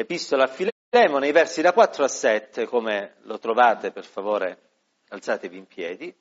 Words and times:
Epistola 0.00 0.44
a 0.44 0.46
Filemone, 0.46 1.28
i 1.28 1.30
versi 1.30 1.60
da 1.60 1.74
4 1.74 2.04
a 2.04 2.08
7, 2.08 2.64
come 2.64 3.16
lo 3.24 3.38
trovate, 3.38 3.92
per 3.92 4.06
favore, 4.06 4.70
alzatevi 5.08 5.58
in 5.58 5.66
piedi. 5.66 6.16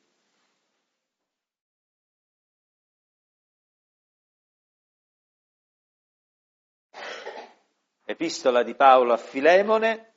Epistola 8.04 8.64
di 8.64 8.76
Paolo 8.76 9.14
a 9.14 9.18
Filemone, 9.18 10.16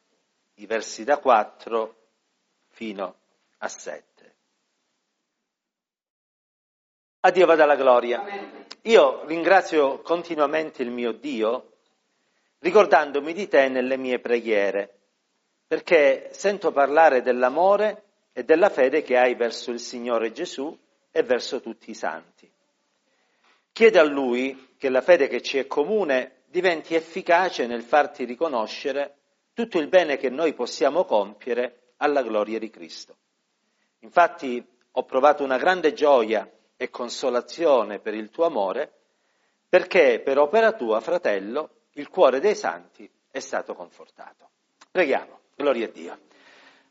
i 0.55 0.67
versi 0.67 1.05
da 1.05 1.19
4 1.19 2.09
fino 2.67 3.17
a 3.59 3.69
7. 3.69 4.37
A 7.21 7.31
Dio 7.31 7.47
vada 7.47 7.65
la 7.65 7.77
gloria. 7.77 8.25
Io 8.83 9.25
ringrazio 9.27 10.01
continuamente 10.01 10.83
il 10.83 10.91
mio 10.91 11.13
Dio, 11.13 11.72
ricordandomi 12.63 13.33
di 13.33 13.49
te 13.49 13.69
nelle 13.69 13.97
mie 13.97 14.21
preghiere, 14.21 14.99
perché 15.67 16.29
sento 16.33 16.71
parlare 16.71 17.21
dell'amore 17.21 18.05
e 18.33 18.45
della 18.45 18.69
fede 18.69 19.03
che 19.03 19.17
hai 19.17 19.35
verso 19.35 19.73
il 19.73 19.81
Signore 19.81 20.31
Gesù 20.33 20.77
e 21.11 21.23
verso 21.23 21.61
tutti 21.61 21.91
i 21.91 21.95
santi. 21.95 22.51
Chiede 23.73 23.99
a 23.99 24.05
Lui 24.05 24.75
che 24.79 24.91
la 24.91 25.01
fede 25.01 25.27
che 25.27 25.43
ci 25.43 25.59
è 25.59 25.67
comune 25.67 26.43
diventi 26.47 26.95
efficace 26.95 27.67
nel 27.67 27.83
farti 27.83 28.25
riconoscere 28.25 29.17
tutto 29.55 29.79
il 29.79 29.89
bene 29.89 30.17
che 30.17 30.31
noi 30.31 30.55
possiamo 30.55 31.05
compiere 31.05 31.95
alla 31.97 32.23
gloria 32.23 32.59
di 32.61 32.71
Cristo. 32.71 33.17
Infatti 34.01 34.65
ho 34.93 35.05
provato 35.05 35.43
una 35.43 35.59
grande 35.59 35.95
gioia 35.95 36.49
e 36.77 36.91
consolazione 36.91 37.99
per 37.99 38.15
il 38.15 38.31
tuo 38.31 38.45
amore, 38.45 38.93
perché 39.69 40.21
per 40.21 40.39
opera 40.39 40.73
tua, 40.73 41.01
fratello, 41.01 41.82
il 41.95 42.09
cuore 42.09 42.41
dei 42.41 42.55
santi 42.55 43.11
è 43.31 43.39
stato 43.39 43.75
confortato. 43.75 44.51
Preghiamo, 44.91 45.41
gloria 45.57 45.87
a 45.87 45.91
Dio. 45.91 46.19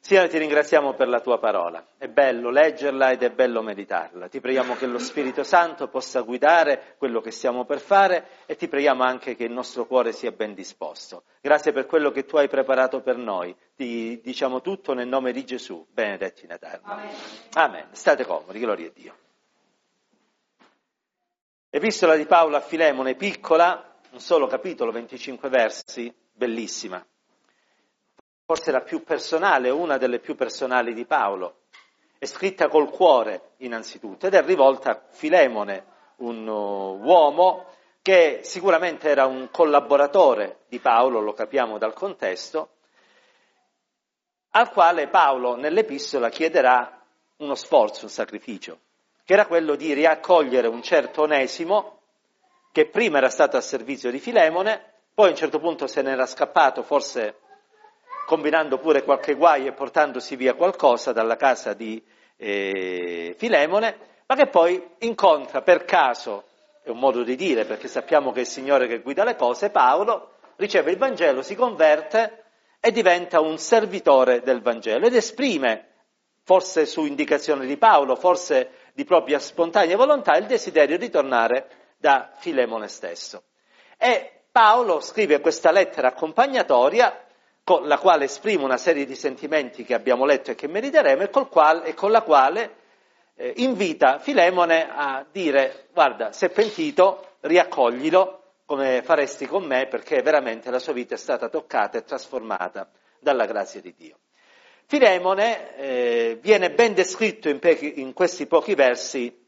Signore, 0.04 0.30
ti 0.30 0.40
ringraziamo 0.40 0.96
per 0.96 1.08
la 1.08 1.20
tua 1.20 1.38
parola. 1.38 1.86
È 1.96 2.08
bello 2.08 2.50
leggerla 2.50 3.12
ed 3.12 3.22
è 3.22 3.30
bello 3.30 3.62
meditarla. 3.62 4.30
Ti 4.30 4.40
preghiamo 4.40 4.76
che 4.76 4.88
lo 4.88 4.98
Spirito 4.98 5.44
Santo 5.44 5.90
possa 5.90 6.22
guidare 6.22 6.96
quello 6.98 7.22
che 7.22 7.30
stiamo 7.30 7.66
per 7.66 7.80
fare 7.80 8.26
e 8.48 8.56
ti 8.56 8.68
preghiamo 8.68 9.04
anche 9.04 9.36
che 9.36 9.44
il 9.44 9.52
nostro 9.52 9.86
cuore 9.86 10.12
sia 10.12 10.32
ben 10.32 10.56
disposto. 10.56 11.26
Grazie 11.40 11.72
per 11.72 11.86
quello 11.86 12.10
che 12.10 12.26
tu 12.26 12.38
hai 12.38 12.48
preparato 12.48 13.02
per 13.02 13.18
noi. 13.18 13.56
Ti 13.76 14.20
diciamo 14.24 14.62
tutto 14.62 14.96
nel 14.96 15.08
nome 15.08 15.32
di 15.32 15.46
Gesù. 15.46 15.86
Benedetti 15.92 16.46
in 16.46 16.52
eterno. 16.52 16.92
Amen. 16.92 17.16
Amen. 17.54 17.88
State 17.92 18.26
comodi, 18.26 18.58
gloria 18.58 18.88
a 18.88 18.92
Dio. 18.92 19.16
Epistola 21.70 22.16
di 22.16 22.26
Paolo 22.26 22.56
a 22.56 22.62
Filemone, 22.62 23.14
piccola, 23.14 23.91
un 24.12 24.20
solo 24.20 24.48
capitolo, 24.48 24.92
25 24.92 25.50
versi, 25.50 26.14
bellissima 26.32 27.06
forse 28.52 28.72
la 28.72 28.82
più 28.82 29.02
personale, 29.04 29.70
una 29.70 29.98
delle 29.98 30.20
più 30.20 30.36
personali 30.36 30.94
di 30.94 31.06
Paolo. 31.06 31.60
È 32.18 32.26
scritta 32.26 32.68
col 32.68 32.90
cuore 32.90 33.52
innanzitutto 33.60 34.28
ed 34.28 34.34
è 34.34 34.44
rivolta 34.44 34.92
a 34.92 35.02
Filemone, 35.10 35.86
un 36.18 36.46
uh, 36.46 37.00
uomo 37.02 37.68
che 38.02 38.42
sicuramente 38.44 39.08
era 39.08 39.26
un 39.26 39.48
collaboratore 39.52 40.64
di 40.68 40.80
Paolo, 40.80 41.22
lo 41.22 41.32
capiamo 41.32 41.78
dal 41.78 41.94
contesto, 41.94 42.72
al 44.50 44.70
quale 44.72 45.08
Paolo 45.08 45.56
nell'epistola 45.56 46.28
chiederà 46.28 47.02
uno 47.38 47.56
sforzo, 47.56 48.04
un 48.04 48.12
sacrificio, 48.12 48.80
che 49.24 49.32
era 49.32 49.46
quello 49.46 49.76
di 49.76 49.94
riaccogliere 49.94 50.68
un 50.68 50.82
certo 50.82 51.22
Onesimo 51.22 52.01
che 52.72 52.88
prima 52.88 53.18
era 53.18 53.30
stato 53.30 53.58
a 53.58 53.62
servizio 53.62 54.10
di 54.12 54.20
Filemone, 54.20 54.94
poi 55.14 55.28
a 55.28 55.32
un 55.32 55.36
certo 55.36 55.60
punto 55.60 55.88
se 55.88 56.02
n'era 56.02 56.26
scappato, 56.26 56.84
forse 56.84 57.40
combinando 58.26 58.78
pure 58.78 59.04
qualche 59.04 59.34
guai 59.34 59.68
e 59.68 59.74
portandosi 59.74 60.36
via 60.36 60.54
qualcosa 60.54 61.12
dalla 61.12 61.36
casa 61.36 61.74
di 61.74 62.02
eh, 62.38 63.36
Filemone, 63.38 63.98
ma 64.26 64.36
che 64.36 64.48
poi 64.48 64.82
incontra 65.00 65.62
per 65.62 65.84
caso, 65.84 66.46
è 66.82 66.90
un 66.90 66.98
modo 66.98 67.24
di 67.24 67.36
dire 67.36 67.66
perché 67.66 67.88
sappiamo 67.90 68.32
che 68.32 68.40
è 68.40 68.42
il 68.42 68.48
Signore 68.48 68.88
che 68.88 69.02
guida 69.02 69.26
le 69.26 69.36
cose, 69.36 69.70
Paolo 69.70 70.36
riceve 70.56 70.92
il 70.92 70.98
Vangelo, 70.98 71.42
si 71.42 71.56
converte 71.56 72.44
e 72.80 72.92
diventa 72.92 73.42
un 73.42 73.58
servitore 73.58 74.42
del 74.42 74.62
Vangelo 74.62 75.08
ed 75.08 75.16
esprime, 75.16 75.88
forse 76.44 76.86
su 76.86 77.06
indicazione 77.06 77.66
di 77.66 77.78
Paolo, 77.78 78.16
forse 78.16 78.72
di 78.94 79.04
propria 79.04 79.40
spontanea 79.40 79.98
volontà, 79.98 80.38
il 80.38 80.46
desiderio 80.46 80.98
di 80.98 81.10
tornare 81.10 81.81
da 82.02 82.32
Filemone 82.40 82.88
stesso. 82.88 83.44
E 83.98 84.42
Paolo 84.52 85.00
scrive 85.00 85.40
questa 85.40 85.72
lettera 85.72 86.10
accompagnatoria 86.10 87.26
con 87.64 87.88
la 87.88 88.00
quale 88.00 88.26
esprime 88.26 88.64
una 88.64 88.78
serie 88.78 89.06
di 89.06 89.16
sentimenti 89.16 89.84
che 89.84 89.94
abbiamo 89.94 90.26
letto 90.26 90.52
e 90.52 90.56
che 90.56 90.68
mediteremo 90.68 91.22
e, 91.22 91.30
quale, 91.30 91.86
e 91.86 91.94
con 91.94 92.10
la 92.10 92.24
quale 92.24 92.76
eh, 93.36 93.54
invita 93.58 94.18
Filemone 94.18 94.90
a 94.90 95.24
dire 95.32 95.88
guarda, 95.94 96.32
se 96.32 96.50
pentito, 96.50 97.36
riaccoglilo 97.42 98.40
come 98.66 99.04
faresti 99.04 99.46
con 99.46 99.64
me 99.64 99.86
perché 99.86 100.24
veramente 100.24 100.72
la 100.72 100.80
sua 100.80 100.94
vita 100.94 101.14
è 101.14 101.20
stata 101.20 101.50
toccata 101.50 102.00
e 102.00 102.04
trasformata 102.04 102.90
dalla 103.20 103.46
grazia 103.46 103.80
di 103.80 103.94
Dio. 103.96 104.18
Filemone 104.88 105.78
eh, 105.78 106.40
viene 106.42 106.72
ben 106.72 106.96
descritto 106.96 107.48
in, 107.48 107.60
pe- 107.60 107.94
in 107.96 108.14
questi 108.14 108.48
pochi 108.48 108.74
versi 108.74 109.41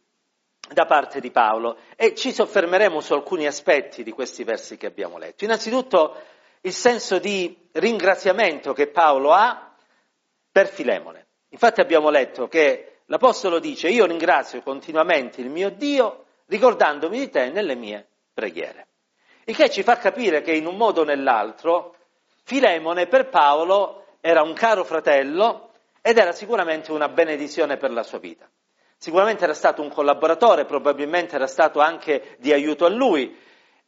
da 0.72 0.86
parte 0.86 1.20
di 1.20 1.32
Paolo 1.32 1.78
e 1.96 2.16
ci 2.16 2.34
soffermeremo 2.34 3.00
su 3.02 3.14
alcuni 3.14 3.46
aspetti 3.46 4.04
di 4.04 4.12
questi 4.12 4.44
versi 4.44 4.78
che 4.78 4.88
abbiamo 4.88 5.18
letto. 5.18 5.44
Innanzitutto 5.44 6.16
il 6.62 6.74
senso 6.74 7.20
di 7.20 7.58
ringraziamento 7.74 8.74
che 8.74 8.88
Paolo 8.88 9.32
ha 9.34 9.76
per 10.52 10.68
Filemone. 10.68 11.28
Infatti 11.50 11.82
abbiamo 11.82 12.10
letto 12.10 12.48
che 12.48 13.00
l'Apostolo 13.06 13.60
dice 13.60 13.90
io 13.90 14.06
ringrazio 14.06 14.62
continuamente 14.62 15.42
il 15.42 15.50
mio 15.50 15.70
Dio 15.70 16.26
ricordandomi 16.46 17.20
di 17.20 17.30
te 17.30 17.50
nelle 17.50 17.76
mie 17.76 18.08
preghiere. 18.34 18.88
Il 19.46 19.56
che 19.56 19.70
ci 19.70 19.84
fa 19.84 19.98
capire 19.98 20.42
che 20.42 20.54
in 20.54 20.66
un 20.66 20.78
modo 20.78 21.02
o 21.02 21.04
nell'altro 21.04 21.96
Filemone 22.44 23.08
per 23.08 23.30
Paolo 23.30 24.06
era 24.22 24.42
un 24.42 24.54
caro 24.54 24.84
fratello 24.84 25.72
ed 26.02 26.18
era 26.18 26.32
sicuramente 26.32 26.92
una 26.92 27.10
benedizione 27.10 27.78
per 27.78 27.92
la 27.92 28.04
sua 28.04 28.20
vita. 28.20 28.50
Sicuramente 29.04 29.44
era 29.44 29.54
stato 29.54 29.82
un 29.82 29.90
collaboratore, 29.90 30.64
probabilmente 30.64 31.36
era 31.36 31.46
stato 31.46 31.82
anche 31.82 32.38
di 32.40 32.54
aiuto 32.54 32.86
a 32.86 32.90
lui 32.90 33.38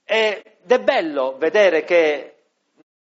ed 0.04 0.44
è 0.68 0.80
bello 0.82 1.38
vedere 1.38 1.86
che 1.86 2.36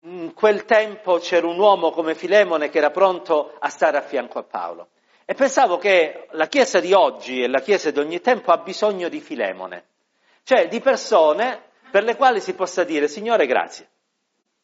in 0.01 0.35
quel 0.35 0.67
tempo 0.67 1.17
c'era 1.17 1.47
un 1.47 1.59
uomo 1.59 1.93
come 1.93 2.15
Filemone 2.15 2.69
che 2.69 2.77
era 2.77 2.91
pronto 2.91 3.57
a 3.59 3.71
stare 3.71 3.97
a 3.97 4.03
fianco 4.03 4.39
a 4.39 4.43
Paolo. 4.43 4.89
E 5.25 5.33
pensavo 5.33 5.79
che 5.79 6.27
la 6.33 6.47
Chiesa 6.47 6.79
di 6.79 6.93
oggi 6.93 7.43
e 7.43 7.49
la 7.49 7.61
Chiesa 7.61 7.91
di 7.91 7.99
ogni 7.99 8.21
tempo 8.21 8.53
ha 8.53 8.59
bisogno 8.59 9.09
di 9.09 9.21
Filemone, 9.21 9.87
cioè 10.43 10.69
di 10.69 10.81
persone 10.81 11.71
per 11.91 12.05
le 12.05 12.17
quali 12.17 12.41
si 12.41 12.53
possa 12.53 12.85
dire 12.85 13.09
Signore 13.09 13.47
grazie, 13.47 13.89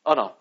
o 0.02 0.12
no? 0.12 0.36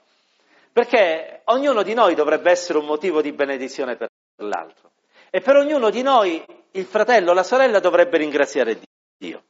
Perché 0.74 1.44
ognuno 1.46 1.82
di 1.82 1.94
noi 1.94 2.14
dovrebbe 2.14 2.52
essere 2.52 2.78
un 2.78 2.86
motivo 2.86 3.22
di 3.22 3.32
benedizione 3.32 3.96
per 3.96 4.10
l'altro. 4.36 4.92
E 5.30 5.40
per 5.40 5.56
ognuno 5.56 5.92
di 5.92 6.02
noi 6.02 6.44
il 6.72 6.86
fratello 6.86 7.32
o 7.32 7.34
la 7.34 7.44
sorella 7.44 7.80
dovrebbe 7.80 8.18
ringraziare 8.18 8.80
Dio 9.18 9.44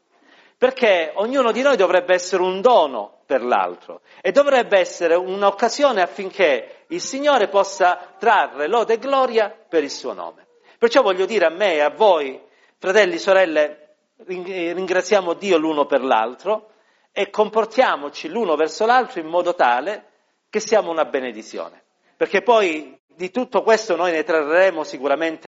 perché 0.59 1.13
ognuno 1.15 1.53
di 1.53 1.61
noi 1.61 1.77
dovrebbe 1.77 2.13
essere 2.13 2.43
un 2.43 2.59
dono 2.59 3.21
per 3.25 3.41
l'altro 3.41 4.01
e 4.21 4.33
dovrebbe 4.33 4.77
essere 4.77 5.15
un'occasione 5.15 6.01
affinché 6.01 6.83
il 6.87 6.99
Signore 6.99 7.47
possa 7.47 8.13
trarre 8.19 8.67
lode 8.67 8.95
e 8.95 8.97
gloria 8.97 9.49
per 9.49 9.83
il 9.83 9.89
suo 9.89 10.11
nome. 10.11 10.47
Perciò 10.77 11.01
voglio 11.01 11.25
dire 11.25 11.45
a 11.45 11.49
me 11.49 11.75
e 11.75 11.79
a 11.79 11.89
voi, 11.89 12.41
fratelli 12.77 13.13
e 13.13 13.19
sorelle, 13.19 13.95
ringraziamo 14.25 15.33
Dio 15.35 15.57
l'uno 15.57 15.85
per 15.85 16.03
l'altro 16.03 16.71
e 17.13 17.29
comportiamoci 17.29 18.27
l'uno 18.27 18.57
verso 18.57 18.85
l'altro 18.85 19.21
in 19.21 19.27
modo 19.27 19.55
tale 19.55 20.07
che 20.49 20.59
siamo 20.59 20.91
una 20.91 21.05
benedizione. 21.05 21.83
Perché 22.17 22.41
poi 22.41 22.99
di 23.07 23.31
tutto 23.31 23.61
questo 23.61 23.95
noi 23.95 24.11
ne 24.11 24.23
trarremo 24.23 24.83
sicuramente 24.83 25.47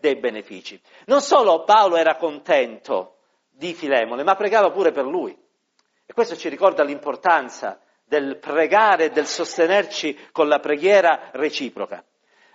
dei 0.00 0.16
benefici. 0.16 0.78
Non 1.06 1.22
solo 1.22 1.64
Paolo 1.64 1.96
era 1.96 2.16
contento 2.16 3.16
di 3.48 3.72
Filemone, 3.72 4.22
ma 4.22 4.34
pregava 4.34 4.70
pure 4.70 4.92
per 4.92 5.06
lui. 5.06 5.36
E 6.04 6.12
questo 6.12 6.36
ci 6.36 6.48
ricorda 6.48 6.84
l'importanza 6.84 7.80
del 8.04 8.38
pregare 8.38 9.06
e 9.06 9.10
del 9.10 9.26
sostenerci 9.26 10.28
con 10.32 10.48
la 10.48 10.58
preghiera 10.58 11.30
reciproca. 11.32 12.04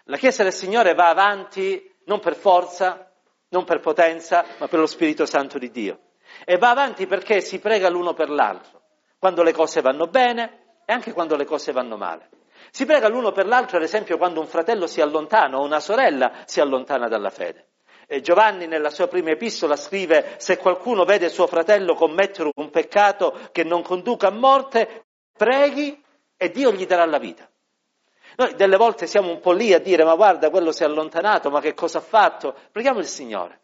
La 0.04 0.18
Chiesa 0.18 0.44
del 0.44 0.54
Signore 0.54 0.94
va 0.94 1.10
avanti 1.10 1.96
non 2.06 2.20
per 2.20 2.36
forza, 2.36 3.12
non 3.50 3.64
per 3.64 3.80
potenza, 3.80 4.46
ma 4.60 4.68
per 4.68 4.80
lo 4.80 4.86
Spirito 4.86 5.26
Santo 5.26 5.58
di 5.58 5.72
Dio. 5.72 6.00
E 6.46 6.58
va 6.58 6.70
avanti 6.70 7.08
perché 7.08 7.42
si 7.42 7.60
prega 7.60 7.90
l'uno 7.90 8.14
per 8.14 8.30
l'altro, 8.30 8.82
quando 9.18 9.42
le 9.42 9.54
cose 9.54 9.82
vanno 9.82 10.06
bene 10.06 10.66
e 10.86 10.94
anche 10.94 11.12
quando 11.12 11.36
le 11.36 11.46
cose 11.46 11.72
vanno 11.72 11.98
male. 11.98 12.30
Si 12.72 12.86
prega 12.86 13.08
l'uno 13.08 13.32
per 13.32 13.48
l'altro, 13.48 13.78
ad 13.78 13.84
esempio, 13.84 14.18
quando 14.18 14.40
un 14.40 14.48
fratello 14.48 14.88
si 14.88 15.02
allontana 15.02 15.58
o 15.58 15.64
una 15.64 15.80
sorella 15.80 16.32
si 16.46 16.60
allontana 16.60 17.08
dalla 17.08 17.30
fede. 17.30 17.68
E 18.08 18.22
Giovanni 18.22 18.68
nella 18.68 18.90
sua 18.90 19.08
prima 19.08 19.32
epistola 19.32 19.76
scrive 19.76 20.36
se 20.38 20.58
qualcuno 20.58 21.04
vede 21.04 21.28
suo 21.28 21.46
fratello 21.46 21.94
commettere 21.94 22.52
un 22.56 22.70
peccato 22.70 23.38
che 23.52 23.66
non 23.66 23.82
conduca 23.82 24.28
a 24.28 24.32
morte, 24.32 25.08
preghi 25.36 26.02
e 26.38 26.50
Dio 26.50 26.72
gli 26.72 26.86
darà 26.86 27.06
la 27.06 27.18
vita. 27.18 27.50
Noi 28.38 28.56
delle 28.56 28.78
volte 28.78 29.08
siamo 29.08 29.30
un 29.30 29.40
po' 29.40 29.52
lì 29.52 29.74
a 29.74 29.80
dire 29.80 30.04
ma 30.04 30.16
guarda 30.16 30.50
quello 30.50 30.72
si 30.72 30.84
è 30.84 30.86
allontanato, 30.86 31.50
ma 31.50 31.60
che 31.60 31.74
cosa 31.74 31.98
ha 31.98 32.02
fatto? 32.02 32.56
Preghiamo 32.72 33.00
il 33.00 33.08
Signore. 33.08 33.62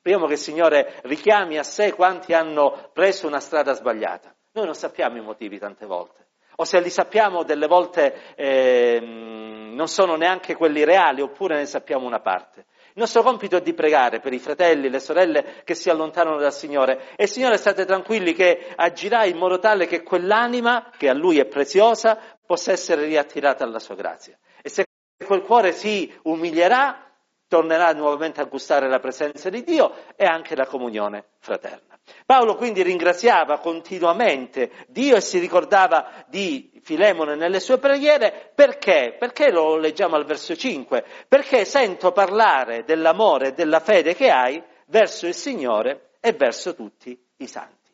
Preghiamo 0.00 0.26
che 0.26 0.34
il 0.34 0.38
Signore 0.38 1.00
richiami 1.02 1.58
a 1.58 1.62
sé 1.62 1.92
quanti 1.92 2.32
hanno 2.32 2.90
preso 2.92 3.26
una 3.26 3.40
strada 3.40 3.72
sbagliata. 3.74 4.34
Noi 4.52 4.64
non 4.64 4.74
sappiamo 4.74 5.16
i 5.16 5.20
motivi 5.22 5.58
tante 5.58 5.86
volte. 5.86 6.28
O 6.56 6.64
se 6.64 6.80
li 6.80 6.90
sappiamo 6.90 7.42
delle 7.42 7.66
volte 7.66 8.34
eh, 8.34 9.00
non 9.00 9.88
sono 9.88 10.16
neanche 10.16 10.54
quelli 10.54 10.84
reali, 10.84 11.20
oppure 11.20 11.56
ne 11.56 11.66
sappiamo 11.66 12.06
una 12.06 12.20
parte. 12.20 12.66
Il 12.94 13.00
nostro 13.00 13.22
compito 13.22 13.56
è 13.56 13.62
di 13.62 13.72
pregare 13.72 14.20
per 14.20 14.34
i 14.34 14.38
fratelli, 14.38 14.90
le 14.90 15.00
sorelle 15.00 15.62
che 15.64 15.74
si 15.74 15.88
allontanano 15.88 16.36
dal 16.36 16.52
Signore. 16.52 17.14
E 17.16 17.26
Signore 17.26 17.56
state 17.56 17.86
tranquilli 17.86 18.34
che 18.34 18.72
agirà 18.76 19.24
in 19.24 19.38
modo 19.38 19.58
tale 19.58 19.86
che 19.86 20.02
quell'anima, 20.02 20.90
che 20.98 21.08
a 21.08 21.14
Lui 21.14 21.38
è 21.38 21.46
preziosa, 21.46 22.18
possa 22.44 22.70
essere 22.70 23.06
riattirata 23.06 23.64
alla 23.64 23.78
Sua 23.78 23.94
grazia. 23.94 24.38
E 24.60 24.68
se 24.68 24.84
quel 25.24 25.40
cuore 25.40 25.72
si 25.72 26.12
umilierà, 26.24 27.10
tornerà 27.48 27.92
nuovamente 27.92 28.42
a 28.42 28.44
gustare 28.44 28.88
la 28.88 28.98
presenza 28.98 29.48
di 29.48 29.62
Dio 29.62 29.92
e 30.14 30.26
anche 30.26 30.54
la 30.54 30.66
comunione 30.66 31.24
fraterna. 31.38 31.91
Paolo 32.26 32.56
quindi 32.56 32.82
ringraziava 32.82 33.58
continuamente 33.58 34.70
Dio 34.88 35.16
e 35.16 35.20
si 35.20 35.38
ricordava 35.38 36.24
di 36.28 36.80
Filemone 36.82 37.36
nelle 37.36 37.60
sue 37.60 37.78
preghiere 37.78 38.52
perché? 38.54 39.16
Perché 39.18 39.50
lo 39.50 39.76
leggiamo 39.76 40.16
al 40.16 40.24
verso 40.24 40.56
5? 40.56 41.04
Perché 41.28 41.64
sento 41.64 42.12
parlare 42.12 42.84
dell'amore 42.84 43.48
e 43.48 43.52
della 43.52 43.80
fede 43.80 44.14
che 44.14 44.30
hai 44.30 44.62
verso 44.86 45.26
il 45.26 45.34
Signore 45.34 46.10
e 46.20 46.32
verso 46.32 46.74
tutti 46.74 47.18
i 47.36 47.46
santi. 47.46 47.90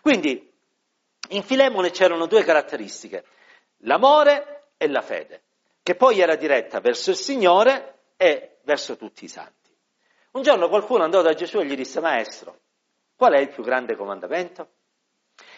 Quindi 0.00 0.50
in 1.30 1.42
Filemone 1.42 1.90
c'erano 1.90 2.26
due 2.26 2.42
caratteristiche, 2.42 3.24
l'amore 3.78 4.72
e 4.76 4.88
la 4.88 5.02
fede, 5.02 5.42
che 5.82 5.94
poi 5.94 6.20
era 6.20 6.36
diretta 6.36 6.80
verso 6.80 7.10
il 7.10 7.16
Signore 7.16 7.98
e 8.16 8.58
verso 8.64 8.96
tutti 8.96 9.24
i 9.24 9.28
santi. 9.28 9.70
Un 10.32 10.42
giorno 10.42 10.68
qualcuno 10.68 11.04
andò 11.04 11.22
da 11.22 11.34
Gesù 11.34 11.58
e 11.58 11.66
gli 11.66 11.74
disse, 11.74 12.00
Maestro, 12.00 12.58
Qual 13.20 13.34
è 13.34 13.38
il 13.38 13.50
più 13.50 13.62
grande 13.62 13.96
comandamento? 13.96 14.68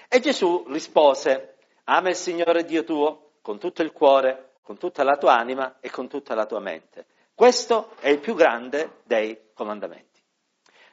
E 0.09 0.19
Gesù 0.19 0.65
rispose, 0.67 1.59
ama 1.85 2.09
il 2.09 2.17
Signore 2.17 2.65
Dio 2.65 2.83
tuo 2.83 3.35
con 3.41 3.61
tutto 3.61 3.83
il 3.83 3.93
cuore, 3.93 4.55
con 4.63 4.79
tutta 4.79 5.05
la 5.05 5.17
tua 5.17 5.37
anima 5.37 5.77
e 5.79 5.89
con 5.89 6.09
tutta 6.09 6.35
la 6.35 6.45
tua 6.45 6.59
mente. 6.59 7.07
Questo 7.33 7.93
è 8.01 8.09
il 8.09 8.19
più 8.19 8.35
grande 8.35 9.03
dei 9.05 9.53
comandamenti. 9.55 10.21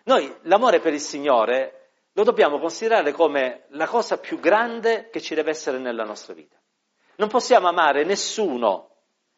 Noi 0.04 0.32
l'amore 0.44 0.80
per 0.80 0.94
il 0.94 1.00
Signore 1.00 1.94
lo 2.12 2.24
dobbiamo 2.24 2.60
considerare 2.60 3.14
come 3.14 3.64
la 3.70 3.88
cosa 3.88 4.20
più 4.20 4.40
grande 4.40 5.10
che 5.10 5.22
ci 5.22 5.34
deve 5.34 5.50
essere 5.50 5.80
nella 5.80 6.04
nostra 6.04 6.36
vita. 6.36 6.62
Non 7.16 7.30
possiamo 7.30 7.68
amare 7.68 8.04
nessuno 8.04 8.92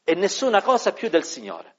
e 0.03 0.15
nessuna 0.15 0.61
cosa 0.61 0.91
più 0.91 1.07
del 1.07 1.23
Signore. 1.23 1.77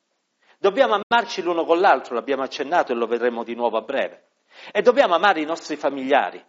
Dobbiamo 0.59 0.99
amarci 0.99 1.43
l'uno 1.43 1.67
con 1.67 1.79
l'altro, 1.79 2.15
l'abbiamo 2.15 2.43
accennato 2.43 2.93
e 2.93 2.95
lo 2.95 3.07
vedremo 3.07 3.45
di 3.45 3.55
nuovo 3.55 3.77
a 3.77 3.83
breve. 3.83 4.29
E 4.73 4.83
dobbiamo 4.83 5.15
amare 5.15 5.41
i 5.41 5.45
nostri 5.45 5.77
familiari, 5.77 6.45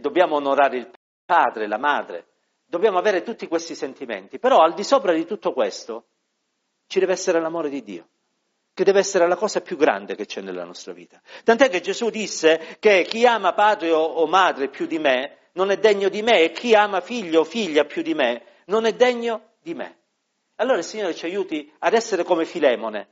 dobbiamo 0.00 0.36
onorare 0.36 0.76
il 0.76 0.90
padre, 1.24 1.66
la 1.66 1.78
madre, 1.78 2.26
dobbiamo 2.64 2.98
avere 2.98 3.22
tutti 3.22 3.46
questi 3.46 3.74
sentimenti, 3.74 4.38
però 4.38 4.60
al 4.60 4.74
di 4.74 4.84
sopra 4.84 5.12
di 5.12 5.26
tutto 5.26 5.52
questo 5.52 6.06
ci 6.86 7.00
deve 7.00 7.12
essere 7.12 7.40
l'amore 7.40 7.68
di 7.68 7.82
Dio, 7.82 8.08
che 8.74 8.84
deve 8.84 9.00
essere 9.00 9.26
la 9.26 9.36
cosa 9.36 9.60
più 9.60 9.76
grande 9.76 10.14
che 10.14 10.26
c'è 10.26 10.40
nella 10.40 10.64
nostra 10.64 10.92
vita. 10.92 11.20
Tant'è 11.44 11.68
che 11.68 11.80
Gesù 11.80 12.10
disse 12.10 12.76
che 12.78 13.04
chi 13.04 13.26
ama 13.26 13.52
padre 13.52 13.90
o 13.92 14.26
madre 14.26 14.68
più 14.68 14.86
di 14.86 14.98
me 14.98 15.38
non 15.52 15.70
è 15.70 15.76
degno 15.78 16.08
di 16.08 16.22
me 16.22 16.40
e 16.40 16.50
chi 16.50 16.74
ama 16.74 17.00
figlio 17.00 17.40
o 17.40 17.44
figlia 17.44 17.84
più 17.84 18.02
di 18.02 18.14
me 18.14 18.42
non 18.66 18.86
è 18.86 18.92
degno 18.94 19.50
di 19.60 19.74
me. 19.74 19.98
Allora 20.56 20.78
il 20.78 20.84
Signore 20.84 21.14
ci 21.14 21.26
aiuti 21.26 21.70
ad 21.80 21.92
essere 21.92 22.24
come 22.24 22.44
Filemone, 22.44 23.08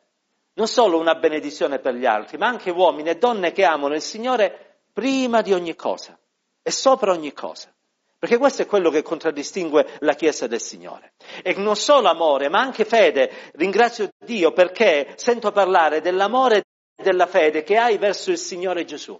non 0.54 0.66
solo 0.66 0.98
una 0.98 1.14
benedizione 1.14 1.78
per 1.78 1.94
gli 1.94 2.06
altri, 2.06 2.38
ma 2.38 2.46
anche 2.46 2.70
uomini 2.70 3.10
e 3.10 3.16
donne 3.16 3.52
che 3.52 3.64
amano 3.64 3.94
il 3.94 4.02
Signore 4.02 4.80
prima 4.92 5.40
di 5.42 5.52
ogni 5.52 5.74
cosa 5.74 6.18
e 6.62 6.70
sopra 6.70 7.12
ogni 7.12 7.32
cosa. 7.32 7.72
Perché 8.18 8.36
questo 8.36 8.60
è 8.62 8.66
quello 8.66 8.90
che 8.90 9.00
contraddistingue 9.00 9.96
la 10.00 10.12
Chiesa 10.12 10.46
del 10.46 10.60
Signore. 10.60 11.14
E 11.42 11.54
non 11.54 11.74
solo 11.74 12.08
amore, 12.08 12.50
ma 12.50 12.60
anche 12.60 12.84
fede. 12.84 13.50
Ringrazio 13.54 14.10
Dio 14.18 14.52
perché 14.52 15.14
sento 15.16 15.52
parlare 15.52 16.02
dell'amore 16.02 16.56
e 16.94 17.02
della 17.02 17.26
fede 17.26 17.62
che 17.62 17.78
hai 17.78 17.96
verso 17.96 18.30
il 18.30 18.36
Signore 18.36 18.84
Gesù. 18.84 19.18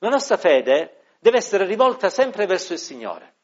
La 0.00 0.08
nostra 0.08 0.36
fede 0.36 1.04
deve 1.20 1.36
essere 1.36 1.64
rivolta 1.64 2.10
sempre 2.10 2.46
verso 2.46 2.72
il 2.72 2.80
Signore. 2.80 3.36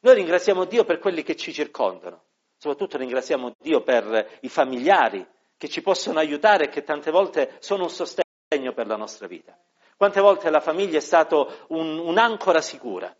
Noi 0.00 0.16
ringraziamo 0.16 0.66
Dio 0.66 0.84
per 0.84 0.98
quelli 0.98 1.22
che 1.22 1.34
ci 1.34 1.54
circondano, 1.54 2.24
soprattutto 2.58 2.98
ringraziamo 2.98 3.54
Dio 3.58 3.82
per 3.82 4.38
i 4.42 4.50
familiari, 4.50 5.26
che 5.56 5.68
ci 5.68 5.82
possono 5.82 6.18
aiutare 6.18 6.64
e 6.64 6.68
che 6.68 6.82
tante 6.82 7.10
volte 7.10 7.56
sono 7.60 7.84
un 7.84 7.90
sostegno 7.90 8.72
per 8.74 8.86
la 8.86 8.96
nostra 8.96 9.26
vita. 9.26 9.56
Quante 9.96 10.20
volte 10.20 10.50
la 10.50 10.60
famiglia 10.60 10.98
è 10.98 11.00
stata 11.00 11.46
un, 11.68 11.98
un'ancora 11.98 12.60
sicura, 12.60 13.14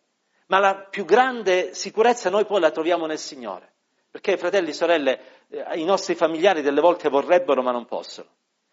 ma 0.49 0.59
la 0.59 0.87
più 0.91 1.05
grande 1.05 1.73
sicurezza 1.75 2.29
noi 2.29 2.45
poi 2.45 2.61
la 2.61 2.71
troviamo 2.71 3.07
nel 3.07 3.19
Signore, 3.19 3.73
perché 4.11 4.37
fratelli 4.37 4.71
e 4.71 4.75
sorelle, 4.75 5.21
eh, 5.49 5.79
i 5.79 5.85
nostri 5.85 6.15
familiari 6.15 6.61
delle 6.61 6.81
volte 6.81 7.09
vorrebbero 7.09 7.63
ma 7.63 7.71
non 7.71 7.87
possono. 7.87 8.29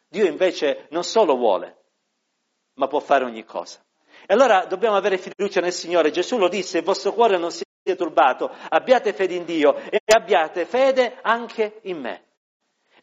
Dio 0.07 0.25
invece 0.25 0.87
non 0.89 1.03
solo 1.03 1.35
vuole, 1.35 1.77
ma 2.75 2.87
può 2.87 2.99
fare 2.99 3.23
ogni 3.23 3.45
cosa. 3.45 3.79
E 4.25 4.33
allora 4.33 4.65
dobbiamo 4.65 4.95
avere 4.95 5.17
fiducia 5.17 5.59
nel 5.61 5.73
Signore. 5.73 6.11
Gesù 6.11 6.37
lo 6.37 6.47
disse, 6.47 6.79
il 6.79 6.83
vostro 6.83 7.13
cuore 7.13 7.37
non 7.37 7.51
sia 7.51 7.65
turbato, 7.95 8.51
abbiate 8.69 9.13
fede 9.13 9.33
in 9.35 9.45
Dio 9.45 9.75
e 9.75 10.01
abbiate 10.05 10.65
fede 10.65 11.19
anche 11.21 11.79
in 11.83 11.99
me. 11.99 12.23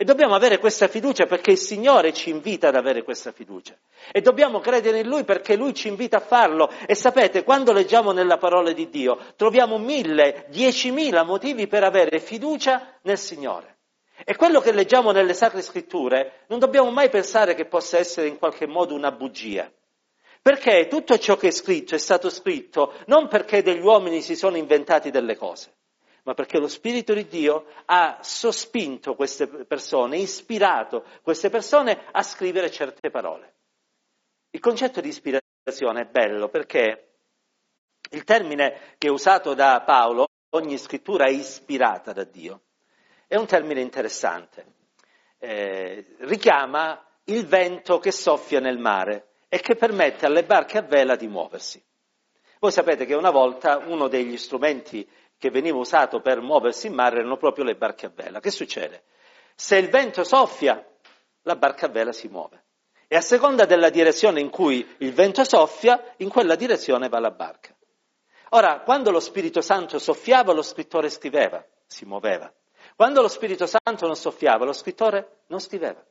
E 0.00 0.05
dobbiamo 0.05 0.35
avere 0.35 0.56
questa 0.56 0.88
fiducia 0.88 1.26
perché 1.26 1.50
il 1.50 1.58
Signore 1.58 2.14
ci 2.14 2.31
invita 2.31 2.69
ad 2.69 2.75
avere 2.75 3.02
questa 3.02 3.32
fiducia. 3.32 3.76
E 4.11 4.23
dobbiamo 4.23 4.58
credere 4.58 5.00
in 5.00 5.06
Lui 5.06 5.25
perché 5.25 5.56
Lui 5.56 5.75
ci 5.75 5.88
invita 5.88 6.17
a 6.17 6.20
farlo. 6.20 6.70
E 6.87 6.94
sapete, 6.94 7.44
quando 7.44 7.70
leggiamo 7.70 8.11
nella 8.12 8.38
parola 8.38 8.73
di 8.73 8.88
Dio, 8.88 9.19
troviamo 9.37 9.76
mille, 9.76 10.47
diecimila 10.49 11.23
motivi 11.23 11.67
per 11.67 11.85
avere 11.85 12.19
fiducia 12.19 12.94
nel 13.02 13.19
Signore. 13.19 13.76
E 14.25 14.37
quello 14.37 14.61
che 14.61 14.73
leggiamo 14.73 15.11
nelle 15.11 15.35
Sacre 15.35 15.61
Scritture 15.61 16.44
non 16.46 16.61
dobbiamo 16.61 16.91
mai 16.91 17.11
pensare 17.11 17.55
che 17.55 17.67
possa 17.67 17.99
essere 17.99 18.26
in 18.26 18.38
qualche 18.38 18.67
modo 18.67 18.94
una 18.94 19.12
bugia. 19.12 19.70
Perché 20.41 20.87
tutto 20.88 21.19
ciò 21.19 21.37
che 21.37 21.49
è 21.49 21.53
scritto 21.53 21.94
è 21.94 21.99
stato 21.99 22.31
scritto 22.31 22.94
non 23.05 23.29
perché 23.29 23.61
degli 23.61 23.85
uomini 23.85 24.23
si 24.23 24.35
sono 24.35 24.56
inventati 24.56 25.11
delle 25.11 25.37
cose, 25.37 25.75
ma 26.31 26.37
perché 26.37 26.61
lo 26.61 26.69
Spirito 26.69 27.12
di 27.12 27.27
Dio 27.27 27.67
ha 27.87 28.19
sospinto 28.23 29.17
queste 29.17 29.49
persone, 29.49 30.19
ispirato 30.19 31.05
queste 31.22 31.51
persone 31.51 32.05
a 32.13 32.22
scrivere 32.22 32.70
certe 32.70 33.10
parole. 33.10 33.55
Il 34.51 34.60
concetto 34.60 35.01
di 35.01 35.08
ispirazione 35.08 36.03
è 36.03 36.05
bello 36.05 36.49
perché 36.49 37.15
il 38.13 38.22
termine 38.22 38.94
che 38.96 39.08
è 39.08 39.10
usato 39.10 39.55
da 39.55 39.82
Paolo, 39.84 40.29
ogni 40.51 40.79
scrittura 40.79 41.25
è 41.25 41.31
ispirata 41.31 42.13
da 42.13 42.22
Dio, 42.22 42.60
è 43.27 43.34
un 43.34 43.46
termine 43.46 43.81
interessante. 43.81 44.67
Eh, 45.37 46.15
richiama 46.20 47.05
il 47.25 47.44
vento 47.44 47.99
che 47.99 48.13
soffia 48.13 48.60
nel 48.60 48.79
mare 48.79 49.31
e 49.49 49.58
che 49.58 49.75
permette 49.75 50.27
alle 50.27 50.44
barche 50.44 50.79
a 50.79 50.82
vela 50.82 51.17
di 51.17 51.27
muoversi. 51.27 51.82
Voi 52.60 52.72
sapete 52.72 53.06
che 53.06 53.15
una 53.15 53.31
volta 53.31 53.79
uno 53.79 54.06
degli 54.06 54.37
strumenti 54.37 55.08
che 55.41 55.51
veniva 55.51 55.79
usato 55.79 56.20
per 56.20 56.43
muoversi 56.43 56.89
in 56.89 56.93
mare 56.93 57.17
erano 57.17 57.39
proprio 57.39 57.65
le 57.65 57.75
barche 57.75 58.05
a 58.05 58.13
vela. 58.15 58.41
Che 58.41 58.51
succede? 58.51 59.05
Se 59.55 59.79
il 59.79 59.89
vento 59.89 60.23
soffia, 60.23 60.87
la 61.44 61.56
barca 61.56 61.87
a 61.87 61.89
vela 61.89 62.13
si 62.13 62.29
muove. 62.29 62.65
E 63.09 63.17
a 63.17 63.23
seconda 63.23 63.65
della 63.65 63.89
direzione 63.89 64.41
in 64.41 64.51
cui 64.51 64.87
il 64.99 65.15
vento 65.15 65.43
soffia, 65.44 66.13
in 66.19 66.29
quella 66.29 66.56
direzione 66.56 67.09
va 67.09 67.19
la 67.20 67.31
barca. 67.31 67.75
Ora, 68.51 68.81
quando 68.81 69.11
lo 69.11 69.19
Spirito 69.19 69.63
Santo 69.63 69.99
soffiava, 69.99 70.53
lo 70.53 70.61
scrittore 70.61 71.09
scriveva, 71.09 71.65
si 71.87 72.05
muoveva. 72.05 72.53
Quando 72.94 73.23
lo 73.23 73.29
Spirito 73.29 73.65
Santo 73.67 74.05
non 74.05 74.17
soffiava, 74.17 74.67
lo 74.67 74.75
scrittore 74.75 75.44
non 75.47 75.59
scriveva. 75.59 76.05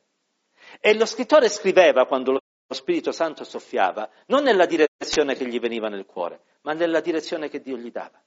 E 0.80 0.98
lo 0.98 1.06
scrittore 1.06 1.48
scriveva 1.48 2.04
quando 2.04 2.32
lo 2.32 2.40
Spirito 2.74 3.12
Santo 3.12 3.44
soffiava, 3.44 4.10
non 4.26 4.42
nella 4.42 4.66
direzione 4.66 5.36
che 5.36 5.46
gli 5.46 5.60
veniva 5.60 5.88
nel 5.88 6.04
cuore, 6.04 6.40
ma 6.62 6.72
nella 6.72 7.00
direzione 7.00 7.48
che 7.48 7.60
Dio 7.60 7.76
gli 7.76 7.92
dava. 7.92 8.20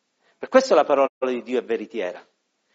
Per 0.44 0.52
questo 0.52 0.76
la 0.76 0.84
parola 0.84 1.08
di 1.22 1.42
Dio 1.42 1.58
è 1.58 1.64
veritiera 1.64 2.22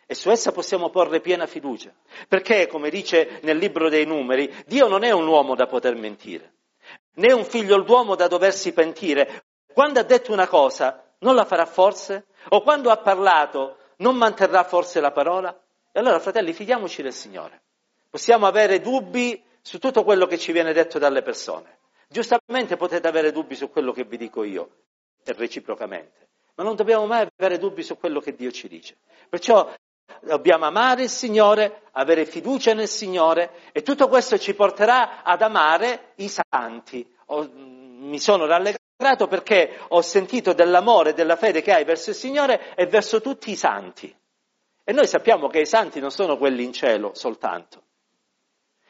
e 0.07 0.15
su 0.15 0.31
essa 0.31 0.53
possiamo 0.53 0.89
porre 0.89 1.21
piena 1.21 1.47
fiducia, 1.47 1.93
perché, 2.27 2.67
come 2.67 2.89
dice 2.89 3.41
nel 3.43 3.59
libro 3.59 3.91
dei 3.91 4.07
numeri, 4.07 4.51
Dio 4.65 4.89
non 4.89 5.03
è 5.03 5.11
un 5.11 5.27
uomo 5.27 5.55
da 5.55 5.67
poter 5.67 5.95
mentire, 5.95 6.55
né 7.17 7.31
un 7.35 7.45
figlio 7.45 7.79
d'uomo 7.83 8.15
da 8.15 8.27
doversi 8.27 8.73
pentire. 8.73 9.45
Quando 9.71 10.01
ha 10.01 10.03
detto 10.03 10.33
una 10.33 10.49
cosa, 10.49 11.13
non 11.19 11.35
la 11.35 11.45
farà 11.45 11.67
forse? 11.67 12.29
O 12.49 12.63
quando 12.63 12.89
ha 12.91 12.97
parlato, 12.97 13.77
non 13.97 14.17
manterrà 14.17 14.65
forse 14.65 14.99
la 15.01 15.13
parola? 15.13 15.55
E 15.93 16.01
allora, 16.01 16.21
fratelli, 16.21 16.55
fidiamoci 16.55 17.03
del 17.03 17.13
Signore. 17.13 17.65
Possiamo 18.09 18.47
avere 18.47 18.81
dubbi 18.81 19.45
su 19.61 19.79
tutto 19.79 20.05
quello 20.05 20.25
che 20.25 20.39
ci 20.39 20.53
viene 20.53 20.73
detto 20.73 20.99
dalle 20.99 21.21
persone. 21.21 21.81
Giustamente 22.09 22.79
potete 22.79 23.07
avere 23.07 23.31
dubbi 23.31 23.55
su 23.55 23.69
quello 23.69 23.93
che 23.93 24.05
vi 24.05 24.17
dico 24.17 24.43
io, 24.43 24.71
e 25.23 25.35
reciprocamente. 25.35 26.29
Ma 26.59 26.65
non 26.65 26.75
dobbiamo 26.75 27.07
mai 27.07 27.25
avere 27.37 27.57
dubbi 27.57 27.85
su 27.85 27.97
quello 27.97 28.19
che 28.19 28.35
Dio 28.35 28.51
ci 28.51 28.67
dice. 28.67 28.97
Perciò 29.29 29.73
dobbiamo 30.23 30.65
amare 30.65 31.05
il 31.05 31.09
Signore, 31.09 31.83
avere 31.93 32.27
fiducia 32.27 32.75
nel 32.75 32.89
Signore 32.89 33.71
e 33.71 33.83
tutto 33.83 34.09
questo 34.09 34.39
ci 34.39 34.55
porterà 34.55 35.23
ad 35.23 35.41
amare 35.41 36.15
i 36.17 36.29
santi. 36.29 37.09
Ho, 37.27 37.49
mi 37.55 38.19
sono 38.19 38.47
rallegrato 38.47 39.29
perché 39.29 39.79
ho 39.87 40.01
sentito 40.03 40.53
dell'amore 40.53 41.11
e 41.11 41.15
della 41.15 41.37
fede 41.37 41.63
che 41.63 41.73
hai 41.73 41.85
verso 41.85 42.11
il 42.11 42.17
Signore 42.17 42.75
e 42.75 42.87
verso 42.87 43.21
tutti 43.21 43.53
i 43.53 43.57
santi. 43.57 44.13
E 44.83 44.93
noi 44.93 45.07
sappiamo 45.07 45.47
che 45.47 45.61
i 45.61 45.67
santi 45.67 46.01
non 46.01 46.11
sono 46.11 46.37
quelli 46.37 46.65
in 46.65 46.73
cielo 46.73 47.13
soltanto. 47.15 47.85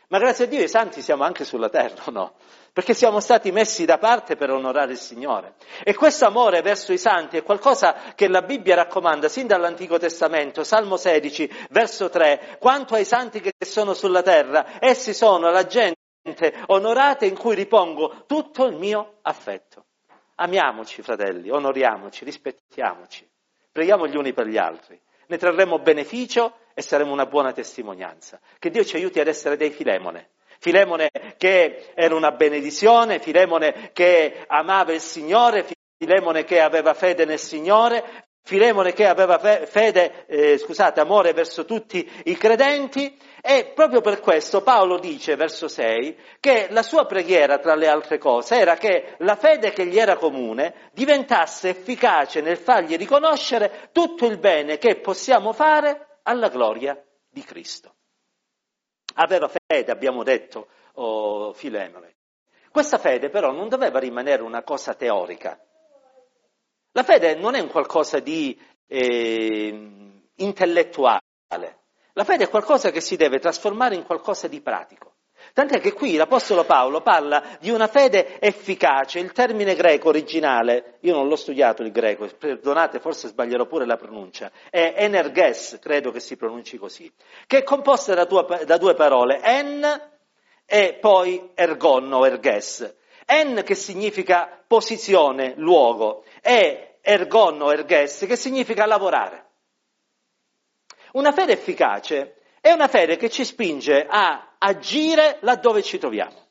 Ma 0.08 0.18
grazie 0.18 0.46
a 0.46 0.48
Dio 0.48 0.62
i 0.62 0.68
santi 0.68 1.02
siamo 1.02 1.25
anche 1.25 1.44
sulla 1.44 1.68
terra, 1.68 2.04
no? 2.12 2.32
Perché 2.78 2.94
siamo 2.94 3.18
stati 3.18 3.50
messi 3.50 3.85
da 3.85 3.99
parte 3.99 4.37
per 4.37 4.52
onorare 4.52 4.92
il 4.92 4.99
Signore. 4.99 5.54
E 5.82 5.97
questo 5.97 6.26
amore 6.26 6.62
verso 6.62 6.92
i 6.92 6.97
santi 6.97 7.37
è 7.37 7.42
qualcosa 7.42 8.12
che 8.14 8.28
la 8.28 8.42
Bibbia 8.42 8.76
raccomanda 8.76 9.28
sin 9.28 9.49
dall'Antico 9.49 9.99
Testamento, 9.99 10.62
Salmo 10.62 10.97
16, 10.97 11.66
verso 11.70 12.08
3. 12.08 12.58
Quanto 12.61 12.94
ai 12.94 13.04
santi 13.04 13.40
che 13.40 13.50
sono 13.66 13.94
sulla 13.94 14.23
terra, 14.23 14.78
essi 14.78 15.12
sono 15.12 15.50
la 15.50 15.66
gente 15.66 15.97
onorata 16.66 17.25
in 17.25 17.37
cui 17.37 17.56
ripongo 17.56 18.26
tutto 18.28 18.66
il 18.66 18.76
mio 18.76 19.14
affetto. 19.23 19.87
Amiamoci, 20.37 21.02
fratelli, 21.02 21.50
onoriamoci, 21.50 22.25
rispettiamoci, 22.25 23.28
preghiamo 23.73 24.06
gli 24.06 24.14
uni 24.14 24.32
per 24.32 24.47
gli 24.47 24.56
altri 24.56 25.00
ne 25.28 25.37
trarremo 25.37 25.78
beneficio 25.78 26.58
e 26.75 26.82
saremo 26.82 27.12
una 27.12 27.26
buona 27.26 27.52
testimonianza. 27.52 28.40
Che 28.58 28.70
Dio 28.70 28.85
ci 28.85 28.97
aiuti 28.97 29.20
ad 29.20 29.26
essere 29.26 29.56
dei 29.56 29.70
Filemone. 29.70 30.30
Filemone 30.58 31.10
che 31.36 31.92
era 31.94 32.14
una 32.14 32.32
benedizione, 32.32 33.20
Filemone 33.20 33.90
che 33.92 34.44
amava 34.46 34.92
il 34.92 35.00
Signore, 35.00 35.66
Filemone 35.96 36.44
che 36.44 36.60
aveva 36.60 36.94
fede 36.94 37.24
nel 37.24 37.38
Signore, 37.38 38.26
Filemone 38.48 38.94
che 38.94 39.06
aveva 39.06 39.38
fede, 39.38 40.24
eh, 40.26 40.56
scusate, 40.56 41.00
amore 41.00 41.34
verso 41.34 41.66
tutti 41.66 42.10
i 42.24 42.34
credenti 42.34 43.14
e 43.42 43.72
proprio 43.74 44.00
per 44.00 44.20
questo 44.20 44.62
Paolo 44.62 44.98
dice, 44.98 45.36
verso 45.36 45.68
6, 45.68 46.16
che 46.40 46.68
la 46.70 46.82
sua 46.82 47.04
preghiera, 47.04 47.58
tra 47.58 47.74
le 47.74 47.88
altre 47.88 48.16
cose, 48.16 48.56
era 48.56 48.76
che 48.76 49.16
la 49.18 49.36
fede 49.36 49.72
che 49.72 49.84
gli 49.84 49.98
era 49.98 50.16
comune 50.16 50.90
diventasse 50.92 51.68
efficace 51.68 52.40
nel 52.40 52.56
fargli 52.56 52.96
riconoscere 52.96 53.90
tutto 53.92 54.24
il 54.24 54.38
bene 54.38 54.78
che 54.78 54.96
possiamo 54.96 55.52
fare 55.52 56.20
alla 56.22 56.48
gloria 56.48 56.98
di 57.28 57.44
Cristo. 57.44 57.96
Aveva 59.20 59.48
fede, 59.48 59.90
abbiamo 59.90 60.22
detto, 60.22 60.68
oh, 60.94 61.52
Filemone. 61.52 62.16
Questa 62.70 62.98
fede 62.98 63.30
però 63.30 63.50
non 63.50 63.68
doveva 63.68 63.98
rimanere 63.98 64.42
una 64.42 64.62
cosa 64.62 64.94
teorica, 64.94 65.58
la 66.92 67.02
fede 67.02 67.34
non 67.34 67.54
è 67.54 67.60
un 67.60 67.68
qualcosa 67.68 68.20
di 68.20 68.60
eh, 68.87 69.68
intellettuale, 70.37 71.20
la 72.12 72.25
fede 72.25 72.44
è 72.44 72.48
qualcosa 72.48 72.90
che 72.90 73.00
si 73.00 73.16
deve 73.16 73.38
trasformare 73.38 73.94
in 73.94 74.04
qualcosa 74.04 74.48
di 74.48 74.60
pratico. 74.60 75.07
Tant'è 75.52 75.81
che 75.81 75.93
qui 75.93 76.17
l'Apostolo 76.17 76.64
Paolo 76.64 77.00
parla 77.00 77.57
di 77.61 77.71
una 77.71 77.88
fede 77.88 78.40
efficace, 78.40 79.19
il 79.19 79.33
termine 79.33 79.75
greco 79.75 80.09
originale, 80.09 80.99
io 81.00 81.14
non 81.14 81.28
l'ho 81.28 81.37
studiato 81.37 81.83
il 81.83 81.90
greco, 81.90 82.28
perdonate, 82.38 83.00
forse 83.00 83.28
sbaglierò 83.28 83.67
pure 83.67 83.87
la 83.87 83.97
pronuncia, 83.97 84.50
è 84.71 84.95
energes, 84.97 85.78
credo 85.81 86.11
che 86.11 86.21
si 86.21 86.37
pronunci 86.37 86.76
così, 86.76 87.12
che 87.47 87.59
è 87.59 87.62
composta 87.62 88.14
da 88.14 88.25
due, 88.25 88.64
da 88.64 88.76
due 88.76 88.95
parole, 88.95 89.40
en 89.43 90.17
e 90.71 90.99
poi 91.00 91.50
ergon 91.55 92.12
o 92.12 92.26
erges. 92.26 92.97
En 93.25 93.62
che 93.64 93.75
significa 93.75 94.62
posizione, 94.67 95.55
luogo, 95.57 96.25
e 96.43 96.99
ergon 97.00 97.61
o 97.62 97.73
erges, 97.73 98.25
che 98.26 98.37
significa 98.37 98.85
lavorare. 98.85 99.47
Una 101.12 101.33
fede 101.33 101.52
efficace 101.52 102.37
è 102.61 102.71
una 102.71 102.88
fede 102.88 103.17
che 103.17 103.31
ci 103.31 103.45
spinge 103.45 104.07
a 104.07 104.48
agire 104.58 105.38
laddove 105.40 105.82
ci 105.82 105.98
troviamo. 105.98 106.46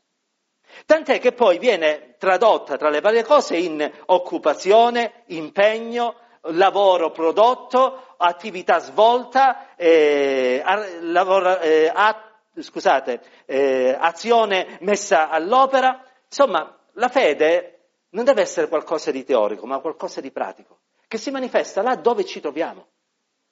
Tant'è 0.86 1.20
che 1.20 1.32
poi 1.32 1.58
viene 1.58 2.16
tradotta 2.18 2.78
tra 2.78 2.90
le 2.90 3.02
varie 3.02 3.24
cose 3.24 3.58
in 3.58 3.90
occupazione, 4.06 5.24
impegno, 5.28 6.16
lavoro 6.42 7.12
prodotto, 7.12 8.16
attività 8.18 8.80
svolta, 8.80 9.76
eh, 9.76 10.62
lavoro, 11.02 11.60
eh, 11.60 11.92
a, 11.94 12.32
scusate, 12.60 13.22
eh, 13.46 13.96
azione 14.00 14.78
messa 14.82 15.30
all'opera. 15.30 16.04
Insomma, 16.26 16.78
la 16.94 17.10
fede 17.10 17.90
non 18.10 18.24
deve 18.24 18.42
essere 18.42 18.68
qualcosa 18.68 19.12
di 19.12 19.24
teorico, 19.24 19.66
ma 19.66 19.80
qualcosa 19.80 20.22
di 20.22 20.32
pratico, 20.32 20.80
che 21.08 21.18
si 21.18 21.32
manifesta 21.32 21.82
là 21.82 21.96
dove 21.96 22.26
ci 22.26 22.40
troviamo, 22.40 22.88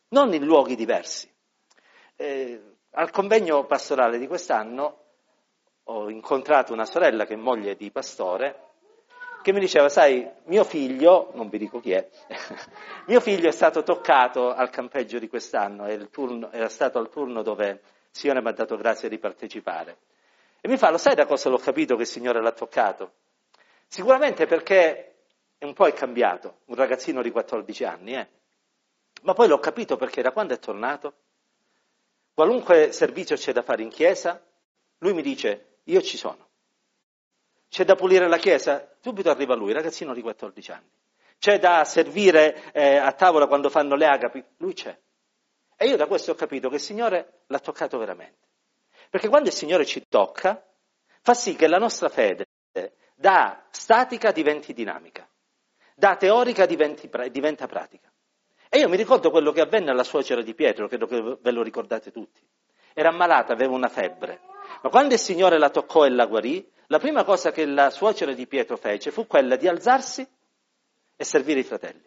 non 0.09 0.33
in 0.33 0.43
luoghi 0.43 0.75
diversi. 0.75 1.31
Eh, 2.15 2.75
al 2.96 3.12
convegno 3.12 3.66
pastorale 3.66 4.18
di 4.18 4.28
quest'anno 4.28 5.04
ho 5.84 6.10
incontrato 6.10 6.74
una 6.74 6.86
sorella 6.86 7.25
che 7.25 7.34
è 7.34 7.38
moglie 7.38 7.75
di 7.75 7.92
pastore, 7.92 8.64
che 9.44 9.54
mi 9.54 9.60
diceva, 9.60 9.90
sai, 9.90 10.28
mio 10.46 10.64
figlio, 10.64 11.30
non 11.34 11.50
vi 11.50 11.58
dico 11.58 11.80
chi 11.80 11.92
è, 11.92 12.10
mio 13.06 13.20
figlio 13.20 13.48
è 13.48 13.52
stato 13.52 13.84
toccato 13.84 14.52
al 14.52 14.70
campeggio 14.70 15.20
di 15.20 15.28
quest'anno, 15.28 15.86
turno, 16.10 16.52
era 16.52 16.70
stato 16.70 16.98
al 16.98 17.10
turno 17.10 17.44
dove 17.44 17.82
Signore 18.10 18.42
mi 18.42 18.48
ha 18.48 18.54
dato 18.54 18.78
grazia 18.78 19.10
di 19.10 19.20
partecipare. 19.20 19.98
E 20.62 20.68
mi 20.68 20.78
fa, 20.78 20.90
lo 20.90 20.98
sai 20.98 21.14
da 21.16 21.25
cosa 21.25 21.50
l'ho 21.50 21.58
capito 21.58 21.96
che 21.96 22.04
il 22.04 22.08
Signore 22.08 22.42
l'ha 22.42 22.54
toccato? 22.54 23.12
Sicuramente 23.88 24.48
perché 24.48 25.16
un 25.60 25.74
po' 25.74 25.86
è 25.86 25.94
cambiato, 25.94 26.60
un 26.66 26.75
ragazzino 26.75 27.22
di 27.22 27.30
14 27.30 27.84
anni, 27.84 28.14
eh? 28.16 28.28
ma 29.24 29.34
poi 29.34 29.48
l'ho 29.48 29.60
capito 29.60 29.96
perché 29.98 30.22
da 30.22 30.32
quando 30.32 30.54
è 30.54 30.60
tornato, 30.60 31.14
qualunque 32.36 32.92
servizio 32.92 33.36
c'è 33.36 33.54
da 33.54 33.63
fare 33.63 33.82
in 33.82 33.89
chiesa, 33.89 34.39
lui 35.00 35.13
mi 35.13 35.24
dice, 35.24 35.80
io 35.86 36.01
ci 36.01 36.18
sono. 36.18 36.50
C'è 37.70 37.84
da 37.84 37.96
pulire 37.96 38.27
la 38.27 38.38
chiesa? 38.38 38.96
Subito 39.01 39.30
arriva 39.30 39.56
lui, 39.56 39.74
ragazzino 39.74 40.13
di 40.13 40.22
14 40.22 40.72
anni. 40.72 40.89
C'è 41.39 41.58
da 41.60 41.84
servire 41.86 42.72
eh, 42.74 42.98
a 42.98 43.12
tavola 43.13 43.48
quando 43.48 43.70
fanno 43.70 43.96
le 43.96 44.06
agapi? 44.06 44.44
Lui 44.58 44.74
c'è. 44.74 44.98
E 45.75 45.88
io 45.88 45.98
da 45.98 46.08
questo 46.08 46.32
ho 46.32 46.36
capito 46.36 46.70
che 46.70 46.75
il 46.75 46.82
Signore 46.82 47.44
l'ha 47.48 47.60
toccato 47.60 47.98
veramente. 47.98 48.48
Perché 49.10 49.27
quando 49.27 49.50
il 49.50 49.56
Signore 49.56 49.86
ci 49.86 50.06
tocca, 50.08 50.63
fa 51.22 51.34
sì 51.34 51.56
che 51.56 51.68
la 51.68 51.77
nostra 51.77 52.10
fede 52.10 52.46
da 53.15 53.65
statica 53.72 54.32
diventi 54.32 54.74
dinamica, 54.74 55.27
da 55.96 56.15
teorica 56.18 56.65
diventi, 56.65 57.10
diventa 57.32 57.65
pratica. 57.65 58.12
E 58.75 58.79
io 58.79 58.89
mi 58.89 58.98
ricordo 58.98 59.32
quello 59.32 59.53
che 59.53 59.62
avvenne 59.62 59.91
alla 59.91 60.03
suocera 60.03 60.41
di 60.41 60.53
Pietro, 60.53 60.89
credo 60.89 61.08
che 61.08 61.38
ve 61.39 61.51
lo 61.51 61.63
ricordate 61.63 62.12
tutti. 62.12 62.41
Era 62.94 63.08
ammalata, 63.08 63.53
aveva 63.53 63.74
una 63.74 63.88
febbre, 63.88 64.41
ma 64.82 64.89
quando 64.89 65.13
il 65.13 65.20
Signore 65.22 65.58
la 65.58 65.70
toccò 65.70 66.05
e 66.05 66.10
la 66.10 66.25
guarì, 66.25 66.70
la 66.88 67.00
prima 67.00 67.24
cosa 67.24 67.53
che 67.53 67.65
la 67.65 67.89
suocera 67.89 68.34
di 68.34 68.46
Pietro 68.48 68.75
fece 68.75 69.12
fu 69.12 69.27
quella 69.27 69.55
di 69.55 69.70
alzarsi 69.70 70.27
e 71.15 71.24
servire 71.24 71.62
i 71.62 71.63
fratelli. 71.63 72.03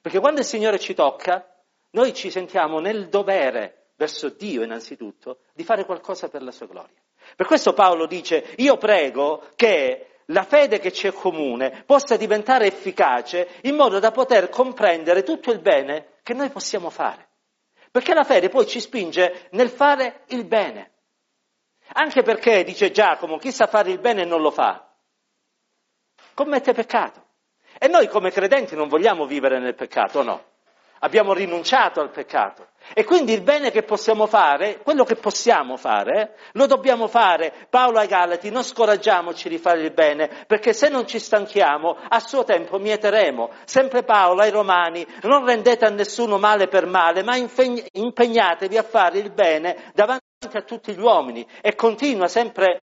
Perché 0.00 0.20
quando 0.20 0.38
il 0.38 0.46
Signore 0.46 0.78
ci 0.78 0.94
tocca, 0.94 1.44
noi 1.90 2.14
ci 2.14 2.30
sentiamo 2.30 2.78
nel 2.78 3.08
dovere 3.08 3.88
verso 3.96 4.28
Dio 4.28 4.62
innanzitutto 4.62 5.38
di 5.54 5.64
fare 5.64 5.84
qualcosa 5.84 6.28
per 6.28 6.40
la 6.40 6.52
sua 6.52 6.66
gloria. 6.66 7.02
Per 7.34 7.46
questo 7.46 7.72
Paolo 7.72 8.06
dice, 8.06 8.54
io 8.58 8.76
prego 8.76 9.42
che 9.56 10.15
la 10.26 10.42
fede 10.42 10.78
che 10.78 10.92
ci 10.92 11.06
è 11.06 11.12
comune 11.12 11.84
possa 11.84 12.16
diventare 12.16 12.66
efficace 12.66 13.58
in 13.62 13.76
modo 13.76 13.98
da 13.98 14.10
poter 14.10 14.48
comprendere 14.48 15.22
tutto 15.22 15.50
il 15.50 15.60
bene 15.60 16.14
che 16.22 16.34
noi 16.34 16.50
possiamo 16.50 16.90
fare. 16.90 17.28
Perché 17.90 18.14
la 18.14 18.24
fede 18.24 18.48
poi 18.48 18.66
ci 18.66 18.80
spinge 18.80 19.48
nel 19.52 19.70
fare 19.70 20.24
il 20.28 20.44
bene. 20.44 20.92
Anche 21.92 22.22
perché, 22.22 22.64
dice 22.64 22.90
Giacomo, 22.90 23.38
chi 23.38 23.52
sa 23.52 23.66
fare 23.68 23.90
il 23.90 24.00
bene 24.00 24.22
e 24.22 24.24
non 24.24 24.40
lo 24.40 24.50
fa, 24.50 24.92
commette 26.34 26.72
peccato. 26.72 27.24
E 27.78 27.86
noi 27.88 28.08
come 28.08 28.30
credenti 28.30 28.74
non 28.74 28.88
vogliamo 28.88 29.26
vivere 29.26 29.60
nel 29.60 29.74
peccato, 29.74 30.22
no? 30.22 30.44
Abbiamo 31.00 31.32
rinunciato 31.32 32.00
al 32.00 32.10
peccato. 32.10 32.68
E 32.94 33.04
quindi 33.04 33.32
il 33.32 33.42
bene 33.42 33.70
che 33.72 33.82
possiamo 33.82 34.26
fare, 34.26 34.78
quello 34.82 35.02
che 35.04 35.16
possiamo 35.16 35.76
fare, 35.76 36.36
lo 36.52 36.66
dobbiamo 36.66 37.08
fare. 37.08 37.52
Paolo 37.68 37.98
ai 37.98 38.06
Galati, 38.06 38.50
non 38.50 38.62
scoraggiamoci 38.62 39.48
di 39.48 39.58
fare 39.58 39.80
il 39.82 39.92
bene, 39.92 40.44
perché 40.46 40.72
se 40.72 40.88
non 40.88 41.06
ci 41.06 41.18
stanchiamo, 41.18 41.96
a 42.08 42.20
suo 42.20 42.44
tempo 42.44 42.78
mieteremo. 42.78 43.50
Sempre 43.64 44.04
Paolo 44.04 44.42
ai 44.42 44.50
Romani, 44.50 45.04
non 45.22 45.44
rendete 45.44 45.84
a 45.84 45.90
nessuno 45.90 46.38
male 46.38 46.68
per 46.68 46.86
male, 46.86 47.24
ma 47.24 47.34
impegnatevi 47.36 48.78
a 48.78 48.82
fare 48.84 49.18
il 49.18 49.32
bene 49.32 49.90
davanti 49.92 50.24
a 50.52 50.62
tutti 50.62 50.94
gli 50.94 51.00
uomini. 51.00 51.44
E 51.60 51.74
continua 51.74 52.28
sempre 52.28 52.82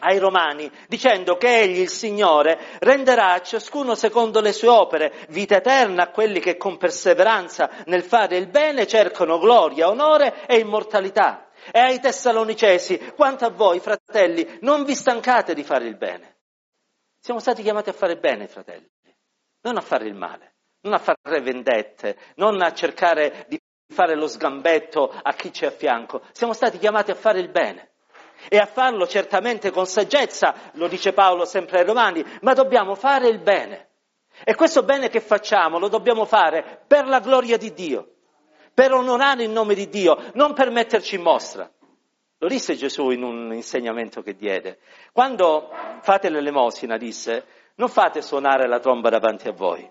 ai 0.00 0.18
Romani, 0.18 0.70
dicendo 0.88 1.36
che 1.36 1.60
egli, 1.60 1.80
il 1.80 1.88
Signore, 1.88 2.58
renderà 2.80 3.32
a 3.32 3.42
ciascuno 3.42 3.94
secondo 3.94 4.40
le 4.40 4.52
sue 4.52 4.68
opere 4.68 5.26
vita 5.28 5.56
eterna 5.56 6.04
a 6.04 6.10
quelli 6.10 6.40
che 6.40 6.56
con 6.56 6.76
perseveranza 6.76 7.70
nel 7.86 8.02
fare 8.02 8.36
il 8.36 8.48
bene 8.48 8.86
cercano 8.86 9.38
gloria, 9.38 9.88
onore 9.88 10.46
e 10.46 10.58
immortalità. 10.58 11.48
E 11.70 11.78
ai 11.78 12.00
Tessalonicesi, 12.00 13.12
quanto 13.14 13.44
a 13.44 13.50
voi, 13.50 13.80
fratelli, 13.80 14.58
non 14.62 14.84
vi 14.84 14.94
stancate 14.94 15.54
di 15.54 15.62
fare 15.62 15.86
il 15.86 15.96
bene. 15.96 16.38
Siamo 17.18 17.38
stati 17.38 17.62
chiamati 17.62 17.90
a 17.90 17.92
fare 17.92 18.14
il 18.14 18.18
bene, 18.18 18.48
fratelli, 18.48 18.90
non 19.62 19.76
a 19.76 19.82
fare 19.82 20.06
il 20.06 20.14
male. 20.14 20.54
non 20.82 20.94
a 20.94 20.98
fare 20.98 21.42
vendette, 21.42 22.16
non 22.36 22.60
a 22.62 22.72
cercare 22.72 23.44
di 23.48 23.60
fare 23.92 24.14
lo 24.14 24.26
sgambetto 24.26 25.12
a 25.22 25.32
chi 25.34 25.50
c'è 25.50 25.66
a 25.66 25.70
fianco, 25.70 26.22
siamo 26.32 26.52
stati 26.52 26.78
chiamati 26.78 27.10
a 27.10 27.14
fare 27.14 27.40
il 27.40 27.50
bene 27.50 27.90
e 28.48 28.58
a 28.58 28.66
farlo 28.66 29.06
certamente 29.06 29.70
con 29.70 29.86
saggezza, 29.86 30.54
lo 30.72 30.88
dice 30.88 31.12
Paolo 31.12 31.44
sempre 31.44 31.80
ai 31.80 31.84
Romani, 31.84 32.24
ma 32.42 32.54
dobbiamo 32.54 32.94
fare 32.94 33.28
il 33.28 33.38
bene. 33.38 33.88
E 34.44 34.54
questo 34.54 34.82
bene 34.82 35.08
che 35.08 35.20
facciamo 35.20 35.78
lo 35.78 35.88
dobbiamo 35.88 36.24
fare 36.24 36.82
per 36.86 37.06
la 37.06 37.20
gloria 37.20 37.56
di 37.56 37.72
Dio, 37.72 38.08
per 38.72 38.92
onorare 38.92 39.42
il 39.42 39.50
nome 39.50 39.74
di 39.74 39.88
Dio, 39.88 40.16
non 40.34 40.54
per 40.54 40.70
metterci 40.70 41.16
in 41.16 41.22
mostra. 41.22 41.70
Lo 42.38 42.48
disse 42.48 42.74
Gesù 42.74 43.10
in 43.10 43.22
un 43.22 43.52
insegnamento 43.52 44.22
che 44.22 44.34
diede. 44.34 44.78
Quando 45.12 45.70
fate 46.00 46.30
l'elemosina, 46.30 46.96
disse, 46.96 47.44
non 47.74 47.88
fate 47.88 48.22
suonare 48.22 48.66
la 48.66 48.78
tromba 48.78 49.10
davanti 49.10 49.48
a 49.48 49.52
voi, 49.52 49.88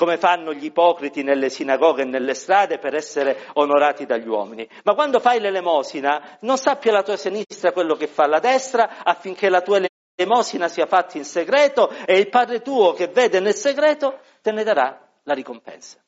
come 0.00 0.16
fanno 0.16 0.54
gli 0.54 0.64
ipocriti 0.64 1.22
nelle 1.22 1.50
sinagoghe 1.50 2.02
e 2.02 2.06
nelle 2.06 2.32
strade 2.32 2.78
per 2.78 2.94
essere 2.94 3.48
onorati 3.52 4.06
dagli 4.06 4.26
uomini. 4.26 4.66
Ma 4.84 4.94
quando 4.94 5.20
fai 5.20 5.40
l'elemosina, 5.40 6.38
non 6.40 6.56
sappia 6.56 6.90
la 6.90 7.02
tua 7.02 7.18
sinistra 7.18 7.72
quello 7.72 7.96
che 7.96 8.06
fa 8.06 8.26
la 8.26 8.38
destra 8.38 9.04
affinché 9.04 9.50
la 9.50 9.60
tua 9.60 9.78
elemosina 10.16 10.68
sia 10.68 10.86
fatta 10.86 11.18
in 11.18 11.24
segreto 11.26 11.90
e 12.06 12.16
il 12.16 12.30
Padre 12.30 12.62
tuo 12.62 12.94
che 12.94 13.08
vede 13.08 13.40
nel 13.40 13.52
segreto 13.54 14.20
te 14.40 14.52
ne 14.52 14.64
darà 14.64 15.06
la 15.24 15.34
ricompensa. 15.34 15.98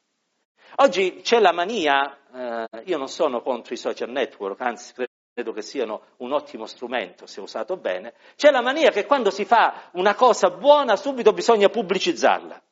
Oggi 0.76 1.20
c'è 1.20 1.38
la 1.38 1.52
mania, 1.52 2.16
eh, 2.34 2.82
io 2.84 2.96
non 2.96 3.08
sono 3.08 3.42
contro 3.42 3.74
i 3.74 3.76
social 3.76 4.08
network, 4.08 4.58
anzi 4.62 4.94
credo 5.34 5.52
che 5.52 5.60
siano 5.60 6.00
un 6.18 6.32
ottimo 6.32 6.64
strumento 6.64 7.26
se 7.26 7.42
usato 7.42 7.76
bene, 7.76 8.14
c'è 8.36 8.50
la 8.50 8.62
mania 8.62 8.90
che 8.90 9.04
quando 9.04 9.28
si 9.30 9.44
fa 9.44 9.90
una 9.92 10.14
cosa 10.14 10.48
buona 10.48 10.96
subito 10.96 11.34
bisogna 11.34 11.68
pubblicizzarla 11.68 12.62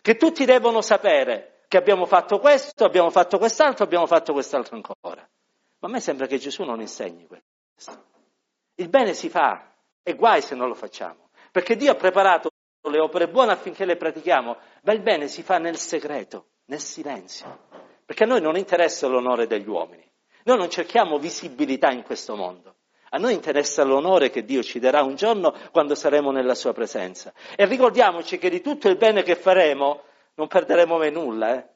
che 0.00 0.16
tutti 0.16 0.44
devono 0.44 0.80
sapere 0.80 1.64
che 1.68 1.76
abbiamo 1.76 2.06
fatto 2.06 2.38
questo, 2.38 2.84
abbiamo 2.84 3.10
fatto 3.10 3.38
quest'altro, 3.38 3.84
abbiamo 3.84 4.06
fatto 4.06 4.32
quest'altro 4.32 4.76
ancora. 4.76 5.28
Ma 5.78 5.88
a 5.88 5.90
me 5.90 6.00
sembra 6.00 6.26
che 6.26 6.38
Gesù 6.38 6.64
non 6.64 6.80
insegni 6.80 7.26
questo. 7.26 8.08
Il 8.74 8.88
bene 8.88 9.14
si 9.14 9.28
fa 9.28 9.72
e 10.02 10.14
guai 10.14 10.42
se 10.42 10.54
non 10.54 10.68
lo 10.68 10.74
facciamo, 10.74 11.30
perché 11.50 11.76
Dio 11.76 11.92
ha 11.92 11.96
preparato 11.96 12.50
le 12.88 13.00
opere 13.00 13.28
buone 13.28 13.52
affinché 13.52 13.84
le 13.84 13.96
pratichiamo, 13.96 14.56
ma 14.82 14.92
il 14.92 15.00
bene 15.00 15.28
si 15.28 15.42
fa 15.42 15.58
nel 15.58 15.76
segreto, 15.76 16.46
nel 16.66 16.80
silenzio, 16.80 17.66
perché 18.04 18.24
a 18.24 18.26
noi 18.26 18.40
non 18.40 18.56
interessa 18.56 19.06
l'onore 19.06 19.46
degli 19.46 19.68
uomini, 19.68 20.10
noi 20.44 20.56
non 20.56 20.70
cerchiamo 20.70 21.18
visibilità 21.18 21.90
in 21.90 22.02
questo 22.02 22.34
mondo. 22.34 22.76
A 23.12 23.18
noi 23.18 23.34
interessa 23.34 23.82
l'onore 23.82 24.30
che 24.30 24.44
Dio 24.44 24.62
ci 24.62 24.78
darà 24.78 25.02
un 25.02 25.16
giorno 25.16 25.52
quando 25.72 25.94
saremo 25.94 26.30
nella 26.30 26.54
sua 26.54 26.72
presenza. 26.72 27.32
E 27.56 27.64
ricordiamoci 27.64 28.38
che 28.38 28.48
di 28.48 28.60
tutto 28.60 28.88
il 28.88 28.96
bene 28.96 29.22
che 29.22 29.34
faremo 29.34 30.02
non 30.34 30.46
perderemo 30.46 30.96
mai 30.96 31.10
nulla, 31.10 31.54
eh? 31.54 31.68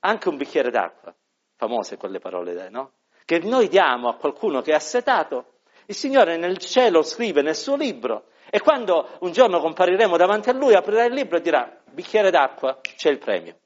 Anche 0.00 0.28
un 0.28 0.36
bicchiere 0.36 0.70
d'acqua. 0.70 1.14
Famose 1.56 1.96
quelle 1.96 2.18
parole, 2.18 2.68
no? 2.68 2.92
Che 3.24 3.38
noi 3.38 3.68
diamo 3.68 4.08
a 4.08 4.16
qualcuno 4.16 4.60
che 4.60 4.72
è 4.72 4.74
assetato. 4.74 5.60
Il 5.86 5.94
Signore 5.94 6.36
nel 6.36 6.58
cielo 6.58 7.02
scrive 7.02 7.40
nel 7.40 7.56
suo 7.56 7.76
libro 7.76 8.26
e 8.50 8.60
quando 8.60 9.16
un 9.20 9.32
giorno 9.32 9.58
compariremo 9.58 10.18
davanti 10.18 10.50
a 10.50 10.52
Lui 10.52 10.74
aprirà 10.74 11.04
il 11.04 11.14
libro 11.14 11.38
e 11.38 11.40
dirà 11.40 11.80
bicchiere 11.90 12.30
d'acqua, 12.30 12.78
c'è 12.82 13.08
il 13.08 13.18
premio. 13.18 13.56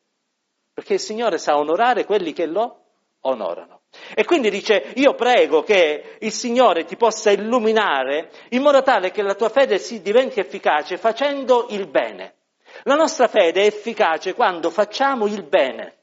Perché 0.72 0.94
il 0.94 1.00
Signore 1.00 1.38
sa 1.38 1.58
onorare 1.58 2.04
quelli 2.04 2.32
che 2.32 2.46
lo 2.46 2.84
onorano. 3.22 3.75
E 4.14 4.24
quindi 4.24 4.50
dice, 4.50 4.92
io 4.96 5.14
prego 5.14 5.62
che 5.62 6.16
il 6.20 6.32
Signore 6.32 6.84
ti 6.84 6.96
possa 6.96 7.30
illuminare 7.30 8.30
in 8.50 8.62
modo 8.62 8.82
tale 8.82 9.10
che 9.10 9.22
la 9.22 9.34
tua 9.34 9.48
fede 9.48 9.78
si 9.78 10.02
diventi 10.02 10.40
efficace 10.40 10.96
facendo 10.96 11.66
il 11.70 11.86
bene. 11.88 12.34
La 12.82 12.94
nostra 12.94 13.28
fede 13.28 13.62
è 13.62 13.66
efficace 13.66 14.34
quando 14.34 14.70
facciamo 14.70 15.26
il 15.26 15.42
bene. 15.42 15.94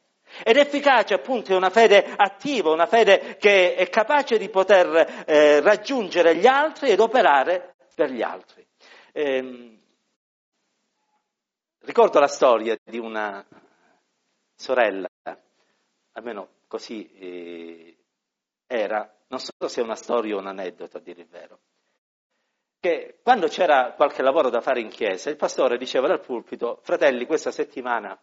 Ed 0.43 0.57
efficace 0.57 1.13
appunto 1.13 1.51
è 1.51 1.55
una 1.55 1.69
fede 1.69 2.12
attiva, 2.15 2.71
una 2.71 2.88
fede 2.88 3.38
che 3.39 3.75
è 3.75 3.88
capace 3.89 4.38
di 4.38 4.50
poter 4.50 5.25
eh, 5.27 5.62
raggiungere 5.62 6.36
gli 6.36 6.47
altri 6.47 6.89
ed 6.89 6.99
operare 6.99 7.75
per 7.93 8.10
gli 8.10 8.23
altri. 8.23 8.65
Eh, 9.12 9.77
ricordo 11.82 12.19
la 12.19 12.27
storia 12.27 12.75
di 12.84 12.97
una 12.97 13.45
sorella, 14.56 15.08
almeno 16.13 16.53
così 16.73 17.07
eh, 17.19 17.97
era, 18.65 19.07
non 19.27 19.39
so 19.39 19.51
se 19.67 19.79
è 19.79 19.83
una 19.83 19.93
storia 19.93 20.36
o 20.36 20.39
un 20.39 20.47
aneddoto 20.47 20.97
a 20.97 21.01
dire 21.01 21.21
il 21.21 21.27
vero, 21.27 21.59
che 22.79 23.19
quando 23.21 23.47
c'era 23.47 23.93
qualche 23.95 24.23
lavoro 24.23 24.49
da 24.49 24.59
fare 24.59 24.81
in 24.81 24.89
chiesa, 24.89 25.29
il 25.29 25.36
pastore 25.36 25.77
diceva 25.77 26.07
dal 26.07 26.19
pulpito, 26.19 26.79
fratelli, 26.81 27.27
questa 27.27 27.51
settimana, 27.51 28.19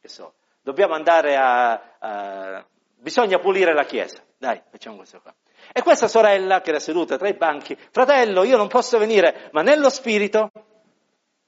che 0.00 0.08
so, 0.08 0.36
dobbiamo 0.62 0.94
andare 0.94 1.36
a, 1.36 1.96
a 1.98 2.66
bisogna 2.94 3.38
pulire 3.38 3.74
la 3.74 3.84
chiesa, 3.84 4.24
dai, 4.38 4.62
facciamo 4.70 4.96
questo 4.96 5.20
qua. 5.20 5.34
E 5.70 5.82
questa 5.82 6.08
sorella, 6.08 6.62
che 6.62 6.70
era 6.70 6.80
seduta 6.80 7.18
tra 7.18 7.28
i 7.28 7.34
banchi, 7.34 7.76
fratello, 7.76 8.44
io 8.44 8.56
non 8.56 8.68
posso 8.68 8.96
venire, 8.96 9.50
ma 9.52 9.60
nello 9.60 9.90
spirito 9.90 10.50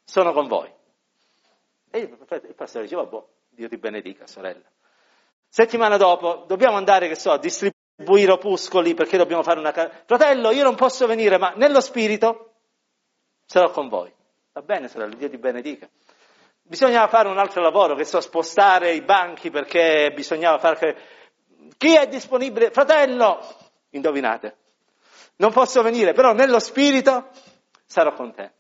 sono 0.05 0.35
con 0.35 0.49
voi. 0.49 0.71
E 1.91 1.99
il 1.99 2.55
pastore 2.55 2.85
diceva, 2.85 3.07
boh, 3.07 3.37
Dio 3.49 3.71
ti 3.71 3.79
benedica, 3.79 4.27
sorella. 4.27 4.72
Settimana 5.55 5.99
dopo 5.99 6.45
dobbiamo 6.47 6.79
andare, 6.79 7.09
che 7.09 7.15
so, 7.15 7.31
a 7.31 7.37
distribuire 7.37 8.33
opuscoli 8.33 8.95
perché 8.95 9.19
dobbiamo 9.19 9.43
fare 9.43 9.59
una... 9.59 9.71
Fratello, 9.71 10.51
io 10.51 10.63
non 10.63 10.77
posso 10.77 11.07
venire, 11.07 11.37
ma 11.37 11.53
nello 11.57 11.83
spirito 11.83 12.55
sarò 13.45 13.71
con 13.71 13.89
voi. 13.89 14.11
Va 14.55 14.63
bene, 14.63 14.89
sorella, 14.89 15.15
Dio 15.15 15.29
ti 15.29 15.37
benedica. 15.37 15.87
Bisognava 16.63 17.07
fare 17.09 17.29
un 17.29 17.37
altro 17.37 17.61
lavoro, 17.61 17.95
che 17.95 18.07
so, 18.07 18.23
spostare 18.23 18.95
i 18.95 19.03
banchi 19.03 19.51
perché 19.51 20.11
bisognava 20.15 20.57
fare... 20.57 20.97
Chi 21.77 21.97
è 21.97 22.09
disponibile? 22.09 22.71
Fratello! 22.71 23.41
Indovinate. 23.91 24.57
Non 25.37 25.53
posso 25.53 25.83
venire, 25.83 26.15
però 26.15 26.33
nello 26.33 26.61
spirito 26.61 27.29
sarò 27.85 28.15
con 28.15 28.33
te. 28.33 28.53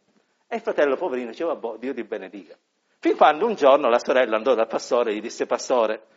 E 0.46 0.56
il 0.56 0.60
fratello 0.60 0.96
poverino 0.96 1.30
diceva, 1.30 1.54
boh, 1.54 1.78
Dio 1.78 1.94
ti 1.94 2.04
benedica. 2.04 2.54
Fin 2.98 3.16
quando 3.16 3.46
un 3.46 3.54
giorno 3.54 3.88
la 3.88 3.98
sorella 3.98 4.36
andò 4.36 4.54
dal 4.54 4.66
pastore 4.66 5.12
e 5.12 5.14
gli 5.14 5.22
disse, 5.22 5.46
pastore, 5.46 6.11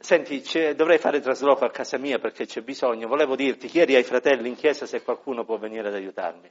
Senti, 0.00 0.42
dovrei 0.76 0.98
fare 0.98 1.20
trasloco 1.20 1.64
a 1.64 1.70
casa 1.70 1.98
mia 1.98 2.18
perché 2.18 2.46
c'è 2.46 2.62
bisogno. 2.62 3.08
Volevo 3.08 3.34
dirti, 3.34 3.66
chiedi 3.66 3.96
ai 3.96 4.04
fratelli 4.04 4.48
in 4.48 4.54
chiesa 4.54 4.86
se 4.86 5.02
qualcuno 5.02 5.44
può 5.44 5.58
venire 5.58 5.88
ad 5.88 5.94
aiutarmi. 5.94 6.50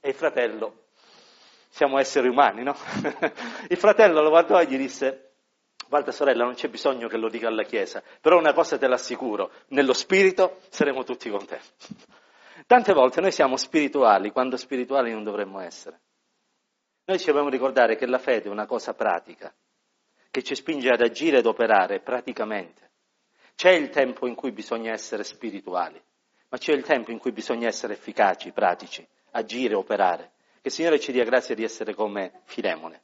E 0.00 0.08
il 0.08 0.14
fratello, 0.14 0.86
siamo 1.68 1.98
esseri 1.98 2.28
umani, 2.28 2.62
no? 2.62 2.74
il 3.68 3.76
fratello 3.76 4.22
lo 4.22 4.30
guardò 4.30 4.58
e 4.60 4.66
gli 4.66 4.78
disse, 4.78 5.34
guarda 5.88 6.10
sorella, 6.10 6.44
non 6.44 6.54
c'è 6.54 6.68
bisogno 6.68 7.06
che 7.06 7.18
lo 7.18 7.28
dica 7.28 7.48
alla 7.48 7.64
chiesa, 7.64 8.02
però 8.20 8.38
una 8.38 8.54
cosa 8.54 8.78
te 8.78 8.86
l'assicuro, 8.86 9.50
nello 9.68 9.92
spirito 9.92 10.60
saremo 10.70 11.04
tutti 11.04 11.28
con 11.28 11.44
te. 11.44 11.60
Tante 12.66 12.92
volte 12.94 13.20
noi 13.20 13.30
siamo 13.30 13.56
spirituali 13.56 14.30
quando 14.30 14.56
spirituali 14.56 15.12
non 15.12 15.22
dovremmo 15.22 15.60
essere. 15.60 16.00
Noi 17.04 17.18
ci 17.18 17.26
dobbiamo 17.26 17.50
ricordare 17.50 17.94
che 17.96 18.06
la 18.06 18.18
fede 18.18 18.48
è 18.48 18.50
una 18.50 18.66
cosa 18.66 18.94
pratica, 18.94 19.54
che 20.30 20.42
ci 20.42 20.54
spinge 20.54 20.90
ad 20.90 21.00
agire 21.00 21.38
ed 21.38 21.46
operare 21.46 22.00
praticamente. 22.00 22.85
C'è 23.56 23.70
il 23.70 23.88
tempo 23.88 24.26
in 24.26 24.34
cui 24.34 24.52
bisogna 24.52 24.92
essere 24.92 25.24
spirituali, 25.24 26.00
ma 26.50 26.58
c'è 26.58 26.72
il 26.74 26.84
tempo 26.84 27.10
in 27.10 27.18
cui 27.18 27.32
bisogna 27.32 27.66
essere 27.66 27.94
efficaci, 27.94 28.52
pratici, 28.52 29.06
agire, 29.30 29.74
operare. 29.74 30.32
Che 30.60 30.68
il 30.68 30.72
Signore 30.72 31.00
ci 31.00 31.10
dia 31.10 31.24
grazia 31.24 31.54
di 31.54 31.64
essere 31.64 31.94
come 31.94 32.42
Filemone 32.44 33.00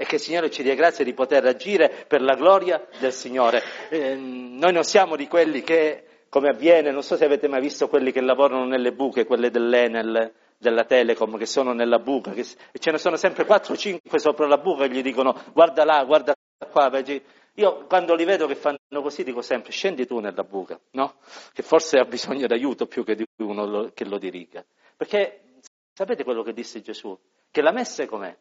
e 0.00 0.04
che 0.04 0.16
il 0.16 0.20
Signore 0.20 0.50
ci 0.50 0.62
dia 0.62 0.74
grazia 0.74 1.04
di 1.04 1.12
poter 1.12 1.44
agire 1.44 2.04
per 2.08 2.22
la 2.22 2.34
gloria 2.34 2.84
del 2.98 3.12
Signore. 3.12 3.62
Eh, 3.88 4.14
noi 4.14 4.72
non 4.72 4.82
siamo 4.82 5.14
di 5.14 5.28
quelli 5.28 5.62
che, 5.62 6.24
come 6.28 6.48
avviene, 6.48 6.90
non 6.90 7.02
so 7.02 7.16
se 7.16 7.24
avete 7.24 7.46
mai 7.46 7.60
visto 7.60 7.88
quelli 7.88 8.10
che 8.10 8.20
lavorano 8.20 8.64
nelle 8.64 8.92
buche, 8.92 9.26
quelle 9.26 9.50
dell'Enel, 9.50 10.32
della 10.56 10.84
Telecom, 10.84 11.36
che 11.36 11.46
sono 11.46 11.72
nella 11.72 12.00
buca, 12.00 12.32
che, 12.32 12.44
ce 12.44 12.90
ne 12.90 12.98
sono 12.98 13.16
sempre 13.16 13.44
4 13.44 13.74
o 13.74 13.76
5 13.76 14.18
sopra 14.18 14.46
la 14.48 14.58
buca 14.58 14.84
e 14.84 14.88
gli 14.88 15.02
dicono 15.02 15.40
guarda 15.52 15.84
là, 15.84 16.04
guarda 16.04 16.34
qua, 16.70 16.88
vedi, 16.88 17.22
io 17.58 17.86
quando 17.86 18.14
li 18.14 18.24
vedo 18.24 18.46
che 18.46 18.54
fanno 18.54 18.78
così 19.02 19.24
dico 19.24 19.42
sempre 19.42 19.72
scendi 19.72 20.06
tu 20.06 20.20
nella 20.20 20.44
buca, 20.44 20.78
no? 20.92 21.16
Che 21.52 21.62
forse 21.62 21.98
ha 21.98 22.04
bisogno 22.04 22.46
d'aiuto 22.46 22.86
più 22.86 23.04
che 23.04 23.16
di 23.16 23.26
uno 23.38 23.66
lo, 23.66 23.90
che 23.92 24.04
lo 24.04 24.16
diriga. 24.16 24.64
Perché 24.96 25.60
sapete 25.92 26.22
quello 26.22 26.42
che 26.42 26.52
disse 26.52 26.80
Gesù? 26.80 27.18
Che 27.50 27.60
la 27.60 27.72
messa 27.72 28.06
com'è? 28.06 28.36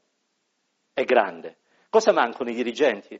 È 0.93 1.03
grande. 1.03 1.57
Cosa 1.89 2.11
mancano 2.11 2.51
i 2.51 2.53
dirigenti? 2.53 3.19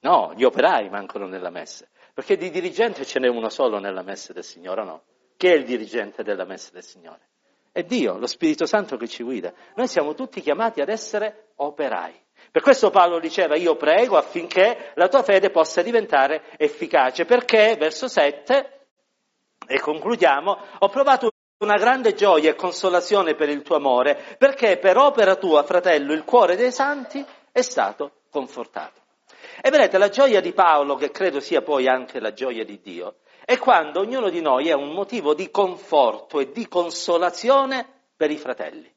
No, 0.00 0.32
gli 0.34 0.44
operai 0.44 0.88
mancano 0.88 1.26
nella 1.26 1.50
messa. 1.50 1.86
Perché 2.14 2.36
di 2.36 2.50
dirigente 2.50 3.04
ce 3.04 3.18
n'è 3.18 3.28
uno 3.28 3.50
solo 3.50 3.78
nella 3.78 4.02
messa 4.02 4.32
del 4.32 4.44
Signore, 4.44 4.84
no? 4.84 5.02
Chi 5.36 5.48
è 5.48 5.54
il 5.54 5.64
dirigente 5.64 6.22
della 6.22 6.44
messa 6.46 6.70
del 6.72 6.84
Signore? 6.84 7.28
È 7.70 7.82
Dio, 7.82 8.16
lo 8.16 8.26
Spirito 8.26 8.64
Santo 8.64 8.96
che 8.96 9.08
ci 9.08 9.22
guida. 9.22 9.52
Noi 9.76 9.88
siamo 9.88 10.14
tutti 10.14 10.40
chiamati 10.40 10.80
ad 10.80 10.88
essere 10.88 11.52
operai. 11.56 12.18
Per 12.52 12.60
questo 12.60 12.90
Paolo 12.90 13.18
diceva 13.18 13.56
io 13.56 13.76
prego 13.76 14.18
affinché 14.18 14.92
la 14.96 15.08
tua 15.08 15.22
fede 15.22 15.48
possa 15.48 15.80
diventare 15.80 16.42
efficace, 16.58 17.24
perché, 17.24 17.76
verso 17.78 18.08
7, 18.08 18.88
e 19.66 19.80
concludiamo, 19.80 20.58
ho 20.80 20.88
provato 20.90 21.30
una 21.60 21.78
grande 21.78 22.12
gioia 22.12 22.50
e 22.50 22.54
consolazione 22.54 23.34
per 23.34 23.48
il 23.48 23.62
tuo 23.62 23.76
amore, 23.76 24.36
perché 24.36 24.76
per 24.76 24.98
opera 24.98 25.36
tua, 25.36 25.62
fratello, 25.62 26.12
il 26.12 26.24
cuore 26.24 26.54
dei 26.54 26.70
santi 26.72 27.24
è 27.50 27.62
stato 27.62 28.24
confortato. 28.30 29.00
E 29.62 29.70
vedete, 29.70 29.96
la 29.96 30.10
gioia 30.10 30.42
di 30.42 30.52
Paolo, 30.52 30.96
che 30.96 31.10
credo 31.10 31.40
sia 31.40 31.62
poi 31.62 31.88
anche 31.88 32.20
la 32.20 32.34
gioia 32.34 32.66
di 32.66 32.80
Dio, 32.82 33.20
è 33.46 33.56
quando 33.56 34.00
ognuno 34.00 34.28
di 34.28 34.42
noi 34.42 34.68
è 34.68 34.74
un 34.74 34.90
motivo 34.90 35.32
di 35.32 35.50
conforto 35.50 36.38
e 36.38 36.52
di 36.52 36.68
consolazione 36.68 37.86
per 38.14 38.30
i 38.30 38.36
fratelli. 38.36 38.92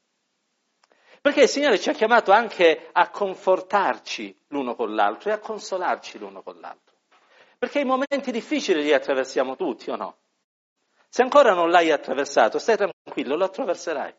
Perché 1.25 1.41
il 1.41 1.49
Signore 1.49 1.79
ci 1.79 1.89
ha 1.89 1.93
chiamato 1.93 2.31
anche 2.31 2.89
a 2.91 3.09
confortarci 3.09 4.41
l'uno 4.49 4.75
con 4.75 4.93
l'altro 4.93 5.31
e 5.31 5.33
a 5.33 5.39
consolarci 5.39 6.19
l'uno 6.19 6.43
con 6.43 6.59
l'altro. 6.59 6.97
Perché 7.57 7.79
i 7.79 7.83
momenti 7.83 8.29
difficili 8.29 8.83
li 8.83 8.93
attraversiamo 8.93 9.55
tutti 9.55 9.89
o 9.89 9.95
no? 9.95 10.17
Se 11.09 11.23
ancora 11.23 11.55
non 11.55 11.71
l'hai 11.71 11.89
attraversato, 11.89 12.59
stai 12.59 12.77
tranquillo, 12.77 13.35
lo 13.35 13.45
attraverserai. 13.45 14.13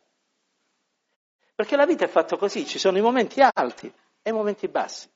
Perché 1.54 1.76
la 1.76 1.86
vita 1.86 2.04
è 2.04 2.08
fatta 2.08 2.36
così, 2.36 2.66
ci 2.66 2.80
sono 2.80 2.98
i 2.98 3.02
momenti 3.02 3.40
alti 3.40 3.86
e 4.20 4.30
i 4.30 4.32
momenti 4.32 4.66
bassi. 4.66 5.08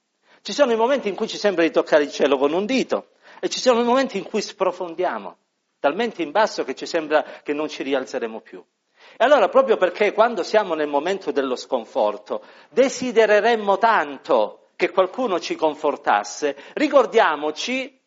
Ci 0.42 0.52
sono 0.52 0.70
i 0.70 0.76
momenti 0.76 1.08
in 1.08 1.16
cui 1.16 1.26
ci 1.26 1.38
sembra 1.38 1.64
di 1.64 1.72
toccare 1.72 2.04
il 2.04 2.12
cielo 2.12 2.38
con 2.38 2.52
un 2.52 2.66
dito 2.66 3.14
e 3.40 3.48
ci 3.48 3.58
sono 3.58 3.80
i 3.80 3.84
momenti 3.84 4.16
in 4.16 4.22
cui 4.22 4.42
sprofondiamo, 4.42 5.38
talmente 5.80 6.22
in 6.22 6.30
basso 6.30 6.62
che 6.62 6.76
ci 6.76 6.86
sembra 6.86 7.24
che 7.42 7.52
non 7.52 7.68
ci 7.68 7.82
rialzeremo 7.82 8.40
più. 8.42 8.64
E 9.16 9.24
allora 9.24 9.48
proprio 9.48 9.76
perché 9.76 10.12
quando 10.12 10.42
siamo 10.42 10.74
nel 10.74 10.88
momento 10.88 11.30
dello 11.30 11.56
sconforto 11.56 12.44
desidereremmo 12.70 13.78
tanto 13.78 14.70
che 14.76 14.90
qualcuno 14.90 15.38
ci 15.38 15.56
confortasse, 15.56 16.56
ricordiamoci 16.74 18.00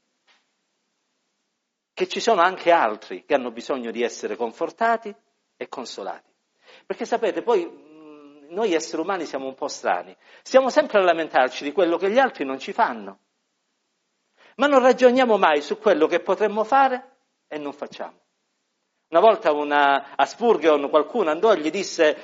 che 1.94 2.08
ci 2.08 2.20
sono 2.20 2.42
anche 2.42 2.72
altri 2.72 3.26
che 3.26 3.36
hanno 3.36 3.52
bisogno 3.52 3.92
di 3.92 4.02
essere 4.02 4.36
confortati 4.36 5.14
e 5.56 5.70
consolati. 5.70 6.32
Perché 6.86 7.06
sapete, 7.06 7.44
poi 7.44 7.92
noi 8.50 8.74
esseri 8.74 9.02
umani 9.02 9.26
siamo 9.26 9.48
un 9.48 9.56
po' 9.56 9.68
strani, 9.68 10.16
stiamo 10.42 10.70
sempre 10.70 11.00
a 11.00 11.04
lamentarci 11.04 11.64
di 11.64 11.72
quello 11.72 11.98
che 11.98 12.10
gli 12.10 12.20
altri 12.20 12.46
non 12.46 12.58
ci 12.58 12.74
fanno, 12.74 13.20
ma 14.56 14.68
non 14.68 14.82
ragioniamo 14.82 15.38
mai 15.38 15.62
su 15.62 15.78
quello 15.78 16.08
che 16.08 16.20
potremmo 16.20 16.64
fare 16.64 17.18
e 17.48 17.58
non 17.58 17.74
facciamo. 17.74 18.23
Una 19.14 19.22
volta 19.22 19.52
una, 19.52 20.16
a 20.16 20.26
Spurgeon 20.26 20.90
qualcuno 20.90 21.30
andò 21.30 21.54
e 21.54 21.60
gli 21.60 21.70
disse, 21.70 22.18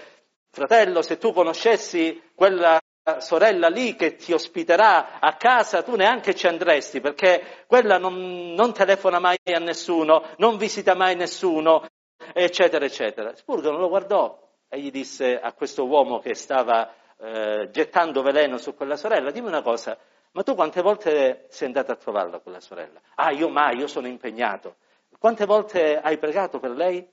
fratello, 0.50 1.04
se 1.04 1.20
tu 1.20 1.32
conoscessi 1.34 2.20
quella 2.34 2.80
sorella 3.20 3.68
lì 3.68 3.96
che 3.96 4.16
ti 4.16 4.34
ospiterà 4.34 5.20
a 5.20 5.36
casa, 5.36 5.84
tu 5.84 5.96
neanche 5.96 6.34
ci 6.34 6.48
andresti 6.48 7.00
perché 7.00 7.64
quella 7.68 8.00
non, 8.00 8.56
non 8.56 8.74
telefona 8.74 9.20
mai 9.20 9.38
a 9.54 9.60
nessuno, 9.60 10.30
non 10.38 10.58
visita 10.58 10.96
mai 10.96 11.16
nessuno, 11.16 11.86
eccetera, 12.34 12.84
eccetera. 12.86 13.36
Spurgeon 13.36 13.78
lo 13.78 13.88
guardò 13.88 14.50
e 14.68 14.80
gli 14.80 14.90
disse 14.90 15.40
a 15.40 15.54
questo 15.54 15.86
uomo 15.86 16.18
che 16.18 16.34
stava 16.34 16.92
eh, 17.20 17.70
gettando 17.72 18.24
veleno 18.24 18.58
su 18.58 18.74
quella 18.74 18.96
sorella, 18.96 19.30
dimmi 19.30 19.50
una 19.50 19.62
cosa, 19.62 19.96
ma 20.32 20.42
tu 20.42 20.56
quante 20.56 20.82
volte 20.82 21.46
sei 21.50 21.68
andato 21.68 21.92
a 21.92 21.98
trovarla 21.98 22.40
quella 22.40 22.60
sorella? 22.60 23.00
Ah, 23.14 23.30
io 23.30 23.48
mai, 23.48 23.78
io 23.78 23.86
sono 23.86 24.08
impegnato. 24.08 24.78
Quante 25.20 25.46
volte 25.46 26.00
hai 26.00 26.18
pregato 26.18 26.60
per 26.60 26.72
lei? 26.72 27.06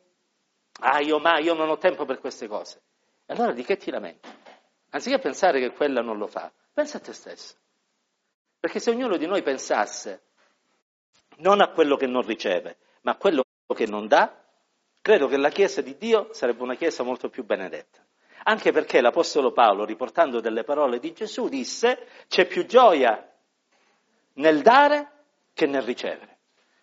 Ah, 0.78 1.00
io 1.00 1.18
mai, 1.18 1.42
io 1.42 1.54
non 1.54 1.68
ho 1.68 1.76
tempo 1.76 2.04
per 2.04 2.20
queste 2.20 2.46
cose. 2.46 2.80
E 3.26 3.34
allora 3.34 3.50
di 3.50 3.64
che 3.64 3.76
ti 3.76 3.90
lamenti? 3.90 4.28
Anziché 4.90 5.18
pensare 5.18 5.58
che 5.58 5.72
quella 5.72 6.02
non 6.02 6.16
lo 6.16 6.28
fa, 6.28 6.50
pensa 6.72 6.98
a 6.98 7.00
te 7.00 7.12
stesso. 7.12 7.56
Perché 8.60 8.78
se 8.78 8.90
ognuno 8.90 9.16
di 9.16 9.26
noi 9.26 9.42
pensasse 9.42 10.22
non 11.38 11.60
a 11.60 11.70
quello 11.70 11.96
che 11.96 12.06
non 12.06 12.22
riceve, 12.22 12.76
ma 13.02 13.10
a 13.10 13.16
quello 13.16 13.42
che 13.74 13.86
non 13.86 14.06
dà, 14.06 14.40
credo 15.02 15.26
che 15.26 15.36
la 15.36 15.50
Chiesa 15.50 15.82
di 15.82 15.96
Dio 15.96 16.28
sarebbe 16.32 16.62
una 16.62 16.76
Chiesa 16.76 17.02
molto 17.02 17.28
più 17.28 17.44
benedetta. 17.44 18.04
Anche 18.44 18.70
perché 18.70 19.00
l'Apostolo 19.00 19.50
Paolo, 19.50 19.84
riportando 19.84 20.38
delle 20.38 20.62
parole 20.62 21.00
di 21.00 21.12
Gesù, 21.12 21.48
disse 21.48 22.06
c'è 22.28 22.46
più 22.46 22.66
gioia 22.66 23.28
nel 24.34 24.62
dare 24.62 25.10
che 25.52 25.66
nel 25.66 25.82
ricevere. 25.82 26.35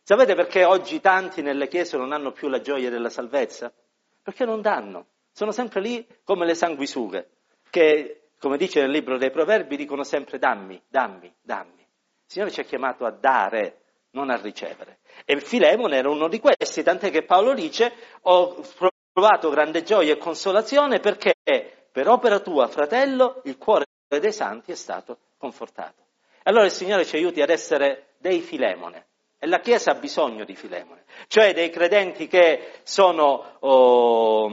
Sapete 0.05 0.35
perché 0.35 0.65
oggi 0.65 0.99
tanti 0.99 1.41
nelle 1.41 1.69
chiese 1.69 1.95
non 1.95 2.11
hanno 2.11 2.33
più 2.33 2.49
la 2.49 2.59
gioia 2.59 2.89
della 2.89 3.07
salvezza? 3.07 3.71
Perché 4.21 4.43
non 4.43 4.59
danno. 4.59 5.05
Sono 5.31 5.51
sempre 5.51 5.79
lì 5.79 6.05
come 6.25 6.45
le 6.45 6.55
sanguisughe, 6.55 7.29
che, 7.69 8.31
come 8.37 8.57
dice 8.57 8.81
nel 8.81 8.91
libro 8.91 9.17
dei 9.17 9.31
Proverbi, 9.31 9.77
dicono 9.77 10.03
sempre 10.03 10.39
dammi, 10.39 10.81
dammi, 10.89 11.33
dammi. 11.41 11.79
Il 11.79 12.25
Signore 12.25 12.51
ci 12.51 12.59
ha 12.59 12.65
chiamato 12.65 13.05
a 13.05 13.11
dare, 13.11 13.83
non 14.11 14.29
a 14.29 14.35
ricevere. 14.35 14.99
E 15.23 15.39
Filemone 15.39 15.95
era 15.95 16.09
uno 16.09 16.27
di 16.27 16.41
questi, 16.41 16.83
tant'è 16.83 17.09
che 17.09 17.23
Paolo 17.23 17.53
dice, 17.53 17.93
ho 18.23 18.61
provato 19.13 19.49
grande 19.49 19.83
gioia 19.83 20.11
e 20.11 20.17
consolazione 20.17 20.99
perché 20.99 21.33
per 21.89 22.09
opera 22.09 22.41
tua, 22.41 22.67
fratello, 22.67 23.41
il 23.45 23.57
cuore 23.57 23.85
dei 24.07 24.33
santi 24.33 24.73
è 24.73 24.75
stato 24.75 25.17
confortato. 25.37 26.03
Allora 26.43 26.65
il 26.65 26.71
Signore 26.71 27.05
ci 27.05 27.15
aiuti 27.15 27.41
ad 27.41 27.49
essere 27.49 28.15
dei 28.17 28.41
Filemone. 28.41 29.11
E 29.43 29.47
la 29.47 29.59
Chiesa 29.59 29.91
ha 29.91 29.95
bisogno 29.95 30.45
di 30.45 30.55
Filemone, 30.55 31.03
cioè 31.27 31.53
dei 31.53 31.69
credenti 31.69 32.27
che 32.27 32.79
sono 32.83 33.57
oh, 33.59 34.49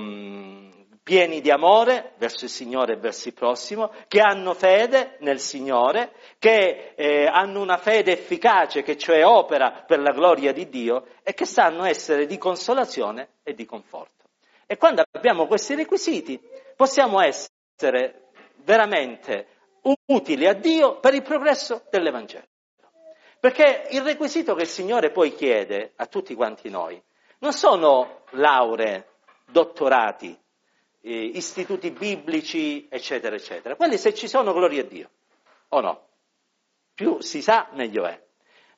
pieni 1.01 1.41
di 1.41 1.49
amore 1.53 2.15
verso 2.19 2.47
il 2.47 2.51
Signore 2.51 2.95
e 2.95 2.97
verso 2.97 3.29
il 3.29 3.35
prossimo, 3.35 3.93
che 4.09 4.19
hanno 4.19 4.53
fede 4.53 5.15
nel 5.21 5.39
Signore, 5.39 6.11
che 6.41 6.95
eh, 6.97 7.25
hanno 7.25 7.61
una 7.61 7.77
fede 7.77 8.11
efficace, 8.11 8.83
che 8.83 8.99
cioè 8.99 9.25
opera 9.25 9.85
per 9.87 10.01
la 10.01 10.11
gloria 10.11 10.53
di 10.53 10.69
Dio 10.69 11.07
e 11.23 11.35
che 11.35 11.45
sanno 11.45 11.85
essere 11.85 12.27
di 12.27 12.37
consolazione 12.37 13.35
e 13.45 13.55
di 13.55 13.65
conforto. 13.67 14.25
E 14.67 14.77
quando 14.77 15.05
abbiamo 15.13 15.47
questi 15.47 15.77
requisiti 15.77 16.41
possiamo 16.75 17.21
essere 17.21 18.31
veramente 18.65 19.47
utili 20.07 20.49
a 20.49 20.53
Dio 20.53 20.99
per 20.99 21.15
il 21.15 21.23
progresso 21.23 21.85
dell'Evangelo. 21.91 22.50
Perché 23.41 23.89
il 23.93 24.03
requisito 24.03 24.55
che 24.55 24.63
il 24.63 24.69
Signore 24.69 25.11
poi 25.11 25.35
chiede 25.35 25.93
a 25.97 26.07
tutti 26.07 26.35
quanti 26.35 26.69
noi 26.69 27.03
non 27.39 27.55
sono 27.55 28.25
lauree, 28.33 29.09
dottorati, 29.47 30.39
eh, 31.01 31.25
istituti 31.25 31.91
biblici, 31.91 32.87
eccetera, 32.91 33.35
eccetera. 33.35 33.77
Quelli 33.77 33.97
se 33.97 34.13
ci 34.13 34.29
sono, 34.29 34.53
gloria 34.53 34.83
a 34.83 34.85
Dio, 34.85 35.11
o 35.69 35.81
no? 35.81 36.09
Più 36.93 37.23
si 37.23 37.41
sa, 37.41 37.69
meglio 37.73 38.05
è. 38.05 38.23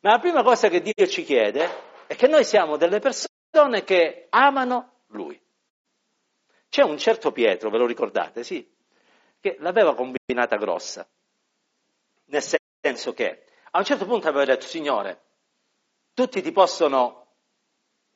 Ma 0.00 0.10
la 0.12 0.18
prima 0.20 0.44
cosa 0.44 0.68
che 0.68 0.80
Dio 0.80 1.06
ci 1.08 1.24
chiede 1.24 1.68
è 2.06 2.14
che 2.14 2.28
noi 2.28 2.44
siamo 2.44 2.76
delle 2.76 3.00
persone 3.00 3.82
che 3.82 4.28
amano 4.30 5.00
Lui. 5.08 5.40
C'è 6.68 6.82
un 6.84 6.98
certo 6.98 7.32
Pietro, 7.32 7.68
ve 7.68 7.78
lo 7.78 7.86
ricordate, 7.86 8.44
sì, 8.44 8.66
che 9.40 9.56
l'aveva 9.58 9.96
combinata 9.96 10.56
grossa, 10.56 11.06
nel 12.26 12.42
senso 12.80 13.12
che 13.12 13.44
a 13.74 13.78
un 13.78 13.84
certo 13.84 14.06
punto 14.06 14.28
aveva 14.28 14.44
detto, 14.44 14.66
Signore, 14.66 15.20
tutti 16.14 16.42
ti 16.42 16.52
possono 16.52 17.26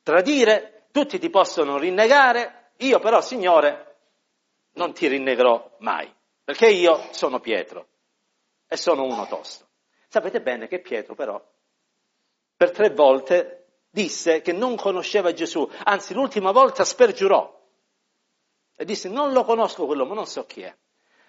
tradire, 0.03 0.87
tutti 0.91 1.19
ti 1.19 1.29
possono 1.29 1.77
rinnegare, 1.77 2.71
io 2.77 2.99
però, 2.99 3.21
Signore, 3.21 3.97
non 4.73 4.93
ti 4.93 5.07
rinnegherò 5.07 5.77
mai, 5.79 6.13
perché 6.43 6.69
io 6.69 7.09
sono 7.11 7.39
Pietro 7.39 7.87
e 8.67 8.77
sono 8.77 9.03
uno 9.03 9.25
tosto. 9.27 9.65
Sapete 10.07 10.41
bene 10.41 10.67
che 10.67 10.79
Pietro 10.79 11.15
però 11.15 11.43
per 12.55 12.71
tre 12.71 12.89
volte 12.89 13.81
disse 13.89 14.41
che 14.41 14.51
non 14.51 14.75
conosceva 14.75 15.33
Gesù, 15.33 15.69
anzi 15.83 16.13
l'ultima 16.13 16.51
volta 16.51 16.83
spergiurò 16.83 17.55
e 18.75 18.85
disse 18.85 19.09
non 19.09 19.31
lo 19.31 19.43
conosco 19.43 19.85
quell'uomo, 19.85 20.13
non 20.13 20.25
so 20.25 20.45
chi 20.45 20.61
è. 20.61 20.75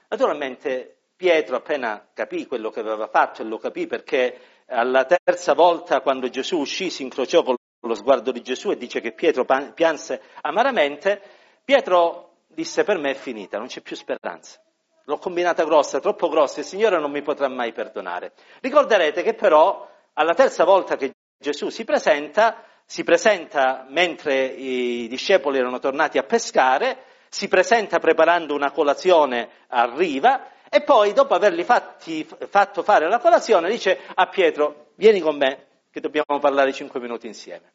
Naturalmente 0.09 0.98
Pietro 1.19 1.57
appena 1.57 2.11
capì 2.15 2.47
quello 2.47 2.71
che 2.71 2.79
aveva 2.79 3.09
fatto 3.09 3.43
e 3.43 3.45
lo 3.45 3.59
capì 3.59 3.89
perché 3.89 4.39
alla 4.67 5.05
terza 5.05 5.53
volta 5.53 6.01
quando 6.01 6.29
Gesù 6.29 6.59
uscì 6.59 6.91
si 6.91 7.03
incrociò 7.03 7.43
con 7.43 7.57
lo 7.81 7.95
sguardo 7.97 8.31
di 8.31 8.41
Gesù 8.41 8.71
e 8.71 8.77
dice 8.77 9.01
che 9.01 9.11
Pietro 9.11 9.45
pianse 9.75 10.23
amaramente, 10.43 11.21
Pietro 11.65 12.43
disse 12.47 12.85
per 12.85 12.99
me 12.99 13.11
è 13.11 13.15
finita, 13.15 13.59
non 13.59 13.67
c'è 13.67 13.81
più 13.81 13.97
speranza. 13.97 14.61
L'ho 15.07 15.19
combinata 15.19 15.65
grossa, 15.65 15.99
troppo 15.99 16.29
grossa, 16.29 16.61
il 16.61 16.67
Signore 16.67 17.01
non 17.01 17.11
mi 17.11 17.23
potrà 17.23 17.49
mai 17.49 17.73
perdonare. 17.73 18.35
Ricorderete 18.61 19.25
che 19.25 19.35
però 19.35 19.91
alla 20.13 20.35
terza 20.35 20.63
volta 20.63 20.97
che 20.97 21.15
Gesù 21.37 21.69
si 21.69 21.83
presenta, 21.83 22.63
si 22.85 23.03
presenta 23.03 23.87
mentre 23.89 24.45
i 24.45 25.09
discepoli 25.09 25.59
erano 25.59 25.81
tornati 25.81 26.17
a 26.17 26.23
pescare, 26.23 27.07
si 27.29 27.49
presenta 27.49 27.99
preparando 27.99 28.55
una 28.55 28.71
colazione 28.71 29.49
a 29.67 29.93
riva 29.97 30.57
e 30.71 30.83
poi 30.83 31.13
dopo 31.13 31.35
avergli 31.35 31.63
fatti, 31.63 32.25
fatto 32.25 32.83
fare 32.83 33.09
la 33.09 33.19
colazione 33.19 33.71
dice 33.71 33.99
a 34.15 34.27
Pietro 34.29 34.91
vieni 34.97 35.21
con 35.21 35.37
me 35.37 35.67
che 35.91 36.01
dobbiamo 36.01 36.39
parlare 36.39 36.73
cinque 36.73 37.01
minuti 37.01 37.27
insieme. 37.27 37.73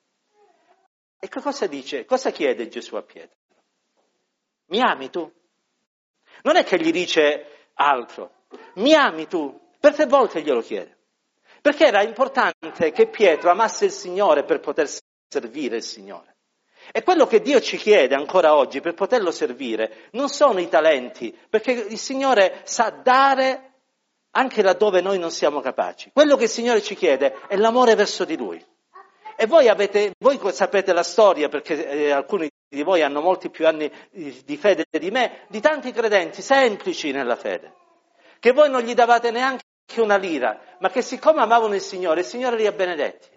E 1.20 1.30
cosa 1.30 1.68
dice? 1.68 2.06
Cosa 2.06 2.32
chiede 2.32 2.68
Gesù 2.68 2.96
a 2.96 3.02
Pietro? 3.02 3.38
Mi 4.68 4.82
ami 4.82 5.10
tu? 5.10 5.32
Non 6.44 6.56
è 6.56 6.64
che 6.64 6.80
gli 6.80 6.92
dice 6.92 7.70
altro, 7.76 8.44
mi 8.76 8.94
ami 8.94 9.28
tu? 9.28 9.60
Per 9.80 9.94
tre 9.94 10.06
volte 10.06 10.42
glielo 10.42 10.62
chiede. 10.62 10.98
Perché 11.62 11.86
era 11.86 12.04
importante 12.04 12.92
che 12.92 13.08
Pietro 13.08 13.50
amasse 13.50 13.86
il 13.86 13.92
Signore 13.92 14.44
per 14.44 14.60
poter 14.60 14.90
servire 15.28 15.78
il 15.78 15.84
Signore. 15.84 16.33
E 16.92 17.04
quello 17.04 17.26
che 17.26 17.42
Dio 17.42 17.62
ci 17.62 17.78
chiede 17.78 18.16
ancora 18.16 18.56
oggi 18.56 18.82
per 18.82 18.94
poterlo 18.94 19.32
servire 19.32 20.10
non 20.12 20.30
sono 20.30 20.60
i 20.60 20.68
talenti, 20.68 21.36
perché 21.50 21.72
il 21.72 21.98
Signore 21.98 22.62
sa 22.64 22.90
dare 22.90 23.72
anche 24.32 24.62
laddove 24.62 25.02
noi 25.02 25.20
non 25.20 25.32
siamo 25.32 25.60
capaci. 25.62 26.12
Quello 26.12 26.36
che 26.36 26.44
il 26.44 26.50
Signore 26.50 26.82
ci 26.82 26.96
chiede 26.96 27.40
è 27.48 27.56
l'amore 27.56 27.96
verso 27.96 28.26
di 28.26 28.36
Lui. 28.36 28.64
E 29.36 29.46
voi, 29.48 29.68
avete, 29.68 30.14
voi 30.20 30.40
sapete 30.52 30.94
la 30.94 31.04
storia, 31.04 31.50
perché 31.50 31.88
eh, 31.88 32.12
alcuni 32.12 32.50
di 32.68 32.84
voi 32.84 33.02
hanno 33.02 33.22
molti 33.22 33.50
più 33.50 33.68
anni 33.68 33.92
di 34.12 34.58
fede 34.58 34.86
di 34.90 35.12
me, 35.12 35.46
di 35.50 35.60
tanti 35.60 35.92
credenti 35.92 36.42
semplici 36.42 37.12
nella 37.12 37.36
fede, 37.36 37.74
che 38.40 38.52
voi 38.52 38.70
non 38.70 38.82
gli 38.82 38.94
davate 38.94 39.32
neanche 39.32 39.64
una 39.98 40.18
lira, 40.18 40.60
ma 40.80 40.90
che 40.90 41.02
siccome 41.02 41.42
amavano 41.42 41.76
il 41.76 41.82
Signore, 41.82 42.22
il 42.22 42.26
Signore 42.26 42.56
li 42.58 42.68
ha 42.68 42.72
benedetti. 42.72 43.30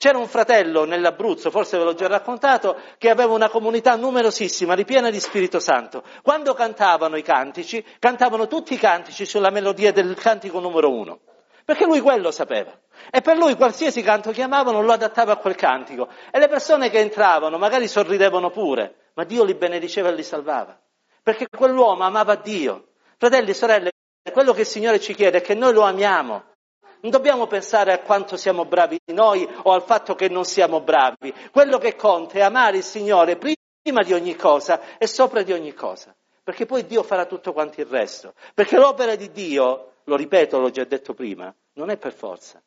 C'era 0.00 0.16
un 0.16 0.28
fratello 0.28 0.86
nell'Abruzzo, 0.86 1.50
forse 1.50 1.76
ve 1.76 1.84
l'ho 1.84 1.92
già 1.92 2.06
raccontato, 2.06 2.74
che 2.96 3.10
aveva 3.10 3.34
una 3.34 3.50
comunità 3.50 3.96
numerosissima, 3.96 4.72
ripiena 4.72 5.10
di 5.10 5.20
Spirito 5.20 5.60
Santo. 5.60 6.02
Quando 6.22 6.54
cantavano 6.54 7.18
i 7.18 7.22
cantici, 7.22 7.84
cantavano 7.98 8.46
tutti 8.46 8.72
i 8.72 8.78
cantici 8.78 9.26
sulla 9.26 9.50
melodia 9.50 9.92
del 9.92 10.14
cantico 10.14 10.58
numero 10.58 10.90
uno, 10.90 11.20
perché 11.66 11.84
lui 11.84 12.00
quello 12.00 12.30
sapeva. 12.30 12.72
E 13.10 13.20
per 13.20 13.36
lui 13.36 13.56
qualsiasi 13.56 14.00
canto 14.00 14.30
chiamavano 14.30 14.80
lo 14.80 14.92
adattava 14.92 15.32
a 15.32 15.36
quel 15.36 15.54
cantico. 15.54 16.08
E 16.30 16.38
le 16.38 16.48
persone 16.48 16.88
che 16.88 16.98
entravano 16.98 17.58
magari 17.58 17.86
sorridevano 17.86 18.48
pure, 18.48 19.10
ma 19.12 19.24
Dio 19.24 19.44
li 19.44 19.54
benediceva 19.54 20.08
e 20.08 20.14
li 20.14 20.22
salvava. 20.22 20.80
Perché 21.22 21.46
quell'uomo 21.54 22.04
amava 22.04 22.36
Dio. 22.36 22.92
Fratelli 23.18 23.50
e 23.50 23.54
sorelle, 23.54 23.90
quello 24.32 24.54
che 24.54 24.62
il 24.62 24.66
Signore 24.66 24.98
ci 24.98 25.14
chiede 25.14 25.38
è 25.38 25.42
che 25.42 25.52
noi 25.52 25.74
lo 25.74 25.82
amiamo, 25.82 26.49
non 27.00 27.10
dobbiamo 27.10 27.46
pensare 27.46 27.92
a 27.92 28.00
quanto 28.00 28.36
siamo 28.36 28.64
bravi 28.64 29.00
noi 29.06 29.48
o 29.62 29.72
al 29.72 29.82
fatto 29.82 30.14
che 30.14 30.28
non 30.28 30.44
siamo 30.44 30.80
bravi. 30.80 31.32
Quello 31.50 31.78
che 31.78 31.96
conta 31.96 32.34
è 32.34 32.42
amare 32.42 32.78
il 32.78 32.82
Signore 32.82 33.36
prima 33.36 34.02
di 34.02 34.12
ogni 34.12 34.36
cosa 34.36 34.98
e 34.98 35.06
sopra 35.06 35.42
di 35.42 35.52
ogni 35.52 35.72
cosa. 35.72 36.14
Perché 36.42 36.66
poi 36.66 36.84
Dio 36.86 37.02
farà 37.02 37.26
tutto 37.26 37.52
quanto 37.52 37.80
il 37.80 37.86
resto. 37.86 38.34
Perché 38.54 38.76
l'opera 38.76 39.14
di 39.14 39.30
Dio, 39.30 39.92
lo 40.04 40.16
ripeto, 40.16 40.58
l'ho 40.58 40.70
già 40.70 40.84
detto 40.84 41.14
prima, 41.14 41.54
non 41.74 41.90
è 41.90 41.96
per 41.96 42.12
forza, 42.12 42.60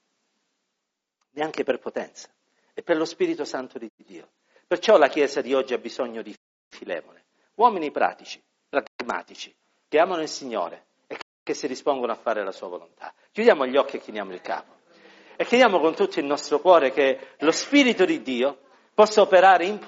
neanche 1.32 1.64
per 1.64 1.80
potenza, 1.80 2.30
è 2.74 2.82
per 2.82 2.98
lo 2.98 3.06
Spirito 3.06 3.46
Santo 3.46 3.78
di 3.78 3.92
Dio. 3.96 4.30
Perciò 4.66 4.98
la 4.98 5.10
Chiesa 5.10 5.42
di 5.42 5.54
oggi 5.54 5.74
ha 5.74 5.78
bisogno 5.78 6.22
di 6.22 6.36
filemone, 6.70 7.26
uomini 7.56 7.92
pratici, 7.92 8.42
pragmatici, 8.70 9.54
che 9.88 10.00
amano 10.00 10.22
il 10.22 10.30
Signore 10.30 10.86
che 11.44 11.54
si 11.54 11.68
dispongono 11.68 12.12
a 12.12 12.16
fare 12.16 12.44
la 12.44 12.52
sua 12.52 12.70
volontà. 12.70 13.14
Chiudiamo 13.32 13.68
gli 13.68 13.76
occhi 13.76 13.98
e 13.98 14.00
chiniamo 14.00 14.34
il 14.34 14.42
capo. 14.42 14.74
E 15.36 15.46
chiediamo 15.46 15.80
con 15.80 15.94
tutto 15.94 16.20
il 16.20 16.26
nostro 16.26 16.60
cuore 16.60 16.92
che 16.92 17.20
lo 17.40 17.52
Spirito 17.52 18.06
di 18.06 18.22
Dio 18.22 18.60
possa 18.94 19.22
operare 19.22 19.66
in 19.66 19.80